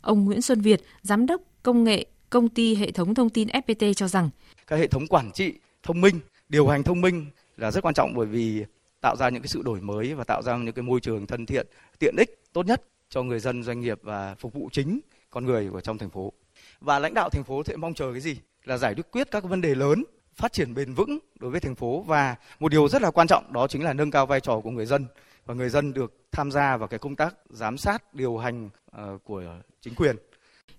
Ông 0.00 0.24
Nguyễn 0.24 0.42
Xuân 0.42 0.60
Việt, 0.60 0.82
giám 1.02 1.26
đốc 1.26 1.40
công 1.62 1.84
nghệ 1.84 2.06
công 2.30 2.48
ty 2.48 2.74
hệ 2.74 2.90
thống 2.90 3.14
thông 3.14 3.30
tin 3.30 3.48
FPT 3.48 3.94
cho 3.94 4.08
rằng 4.08 4.30
các 4.66 4.76
hệ 4.76 4.86
thống 4.86 5.06
quản 5.06 5.30
trị 5.32 5.52
thông 5.82 6.00
minh 6.00 6.20
điều 6.48 6.68
hành 6.68 6.82
thông 6.82 7.00
minh 7.00 7.26
là 7.56 7.70
rất 7.70 7.84
quan 7.84 7.94
trọng 7.94 8.14
bởi 8.14 8.26
vì 8.26 8.64
tạo 9.02 9.16
ra 9.16 9.28
những 9.28 9.42
cái 9.42 9.48
sự 9.48 9.62
đổi 9.62 9.80
mới 9.80 10.14
và 10.14 10.24
tạo 10.24 10.42
ra 10.42 10.56
những 10.56 10.74
cái 10.74 10.82
môi 10.82 11.00
trường 11.00 11.26
thân 11.26 11.46
thiện 11.46 11.66
tiện 11.98 12.16
ích 12.16 12.42
tốt 12.52 12.66
nhất 12.66 12.82
cho 13.08 13.22
người 13.22 13.40
dân 13.40 13.62
doanh 13.62 13.80
nghiệp 13.80 13.98
và 14.02 14.34
phục 14.34 14.52
vụ 14.52 14.68
chính 14.72 15.00
con 15.30 15.44
người 15.44 15.70
của 15.70 15.80
trong 15.80 15.98
thành 15.98 16.10
phố. 16.10 16.32
Và 16.80 16.98
lãnh 16.98 17.14
đạo 17.14 17.28
thành 17.28 17.44
phố 17.44 17.62
sẽ 17.64 17.76
mong 17.76 17.94
chờ 17.94 18.12
cái 18.12 18.20
gì? 18.20 18.36
Là 18.64 18.76
giải 18.78 18.94
quyết 18.94 19.30
các 19.30 19.44
vấn 19.44 19.60
đề 19.60 19.74
lớn 19.74 20.04
phát 20.34 20.52
triển 20.52 20.74
bền 20.74 20.94
vững 20.94 21.18
đối 21.38 21.50
với 21.50 21.60
thành 21.60 21.74
phố. 21.74 22.02
Và 22.02 22.36
một 22.60 22.68
điều 22.68 22.88
rất 22.88 23.02
là 23.02 23.10
quan 23.10 23.26
trọng 23.26 23.52
đó 23.52 23.66
chính 23.66 23.84
là 23.84 23.92
nâng 23.92 24.10
cao 24.10 24.26
vai 24.26 24.40
trò 24.40 24.60
của 24.60 24.70
người 24.70 24.86
dân. 24.86 25.06
Và 25.46 25.54
người 25.54 25.68
dân 25.68 25.92
được 25.92 26.12
tham 26.32 26.50
gia 26.50 26.76
vào 26.76 26.88
cái 26.88 26.98
công 26.98 27.16
tác 27.16 27.34
giám 27.50 27.78
sát 27.78 28.14
điều 28.14 28.38
hành 28.38 28.70
ờ, 28.90 29.18
của 29.24 29.42
chính 29.80 29.94
quyền. 29.94 30.16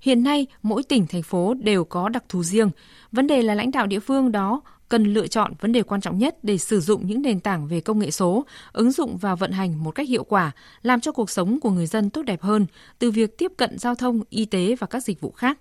Hiện 0.02 0.24
nay, 0.24 0.48
mỗi 0.62 0.84
tỉnh, 0.84 1.08
thành 1.08 1.24
phố 1.24 1.54
đều 1.54 1.86
có 1.86 2.10
đặc 2.10 2.24
thù 2.30 2.44
riêng. 2.44 2.70
Vấn 3.12 3.28
đề 3.28 3.42
là 3.42 3.56
lãnh 3.56 3.72
đạo 3.72 3.88
địa 3.88 4.00
phương 4.00 4.32
đó 4.32 4.62
cần 4.94 5.14
lựa 5.14 5.28
chọn 5.28 5.54
vấn 5.62 5.72
đề 5.72 5.84
quan 5.84 6.02
trọng 6.02 6.18
nhất 6.18 6.44
để 6.44 6.58
sử 6.58 6.80
dụng 6.80 7.08
những 7.08 7.22
nền 7.22 7.40
tảng 7.40 7.68
về 7.68 7.82
công 7.82 8.00
nghệ 8.00 8.12
số, 8.12 8.46
ứng 8.72 8.92
dụng 8.92 9.18
và 9.18 9.36
vận 9.36 9.52
hành 9.52 9.84
một 9.84 9.92
cách 9.92 10.10
hiệu 10.10 10.24
quả, 10.24 10.52
làm 10.82 11.02
cho 11.02 11.12
cuộc 11.12 11.30
sống 11.30 11.60
của 11.60 11.70
người 11.70 11.86
dân 11.86 12.10
tốt 12.10 12.22
đẹp 12.24 12.42
hơn, 12.42 12.66
từ 13.00 13.12
việc 13.12 13.38
tiếp 13.38 13.52
cận 13.58 13.80
giao 13.80 13.96
thông, 13.96 14.22
y 14.30 14.46
tế 14.46 14.76
và 14.80 14.88
các 14.88 15.04
dịch 15.04 15.22
vụ 15.22 15.32
khác. 15.32 15.60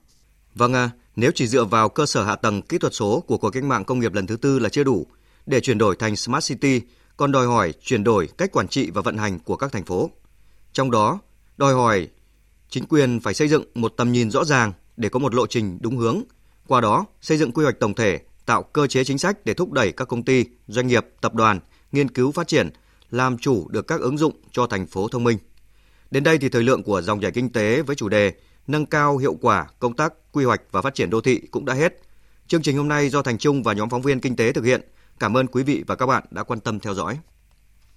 Vâng 0.54 0.72
à, 0.72 0.90
nếu 1.16 1.30
chỉ 1.34 1.46
dựa 1.46 1.64
vào 1.64 1.88
cơ 1.88 2.06
sở 2.06 2.24
hạ 2.24 2.36
tầng 2.36 2.62
kỹ 2.62 2.78
thuật 2.78 2.94
số 2.94 3.20
của 3.20 3.38
cuộc 3.38 3.50
cách 3.50 3.64
mạng 3.64 3.84
công 3.84 4.00
nghiệp 4.00 4.12
lần 4.12 4.26
thứ 4.26 4.36
tư 4.36 4.58
là 4.58 4.68
chưa 4.68 4.84
đủ, 4.84 5.06
để 5.46 5.60
chuyển 5.60 5.78
đổi 5.78 5.96
thành 5.96 6.16
Smart 6.16 6.48
City 6.48 6.80
còn 7.16 7.32
đòi 7.32 7.46
hỏi 7.46 7.72
chuyển 7.82 8.04
đổi 8.04 8.28
cách 8.38 8.52
quản 8.52 8.68
trị 8.68 8.90
và 8.90 9.02
vận 9.02 9.16
hành 9.16 9.38
của 9.38 9.56
các 9.56 9.72
thành 9.72 9.84
phố. 9.84 10.10
Trong 10.72 10.90
đó, 10.90 11.18
đòi 11.56 11.74
hỏi 11.74 12.08
chính 12.68 12.86
quyền 12.86 13.20
phải 13.20 13.34
xây 13.34 13.48
dựng 13.48 13.64
một 13.74 13.94
tầm 13.96 14.12
nhìn 14.12 14.30
rõ 14.30 14.44
ràng 14.44 14.72
để 14.96 15.08
có 15.08 15.18
một 15.18 15.34
lộ 15.34 15.46
trình 15.46 15.78
đúng 15.80 15.96
hướng, 15.96 16.22
qua 16.66 16.80
đó 16.80 17.06
xây 17.20 17.38
dựng 17.38 17.52
quy 17.52 17.64
hoạch 17.64 17.80
tổng 17.80 17.94
thể 17.94 18.20
tạo 18.46 18.62
cơ 18.62 18.86
chế 18.86 19.04
chính 19.04 19.18
sách 19.18 19.44
để 19.44 19.54
thúc 19.54 19.72
đẩy 19.72 19.92
các 19.92 20.08
công 20.08 20.22
ty, 20.22 20.44
doanh 20.66 20.86
nghiệp, 20.86 21.06
tập 21.20 21.34
đoàn 21.34 21.60
nghiên 21.92 22.08
cứu 22.08 22.32
phát 22.32 22.48
triển, 22.48 22.70
làm 23.10 23.38
chủ 23.38 23.68
được 23.68 23.86
các 23.86 24.00
ứng 24.00 24.18
dụng 24.18 24.32
cho 24.52 24.66
thành 24.66 24.86
phố 24.86 25.08
thông 25.08 25.24
minh. 25.24 25.38
Đến 26.10 26.24
đây 26.24 26.38
thì 26.38 26.48
thời 26.48 26.62
lượng 26.62 26.82
của 26.82 27.02
dòng 27.02 27.20
chảy 27.20 27.30
kinh 27.30 27.52
tế 27.52 27.82
với 27.82 27.96
chủ 27.96 28.08
đề 28.08 28.32
nâng 28.66 28.86
cao 28.86 29.16
hiệu 29.16 29.36
quả 29.40 29.66
công 29.78 29.96
tác 29.96 30.12
quy 30.32 30.44
hoạch 30.44 30.60
và 30.70 30.82
phát 30.82 30.94
triển 30.94 31.10
đô 31.10 31.20
thị 31.20 31.40
cũng 31.50 31.64
đã 31.64 31.74
hết. 31.74 32.02
Chương 32.46 32.62
trình 32.62 32.76
hôm 32.76 32.88
nay 32.88 33.08
do 33.08 33.22
Thành 33.22 33.38
Trung 33.38 33.62
và 33.62 33.72
nhóm 33.72 33.90
phóng 33.90 34.02
viên 34.02 34.20
kinh 34.20 34.36
tế 34.36 34.52
thực 34.52 34.64
hiện. 34.64 34.80
Cảm 35.18 35.36
ơn 35.36 35.46
quý 35.46 35.62
vị 35.62 35.84
và 35.86 35.94
các 35.96 36.06
bạn 36.06 36.22
đã 36.30 36.42
quan 36.42 36.60
tâm 36.60 36.80
theo 36.80 36.94
dõi. 36.94 37.18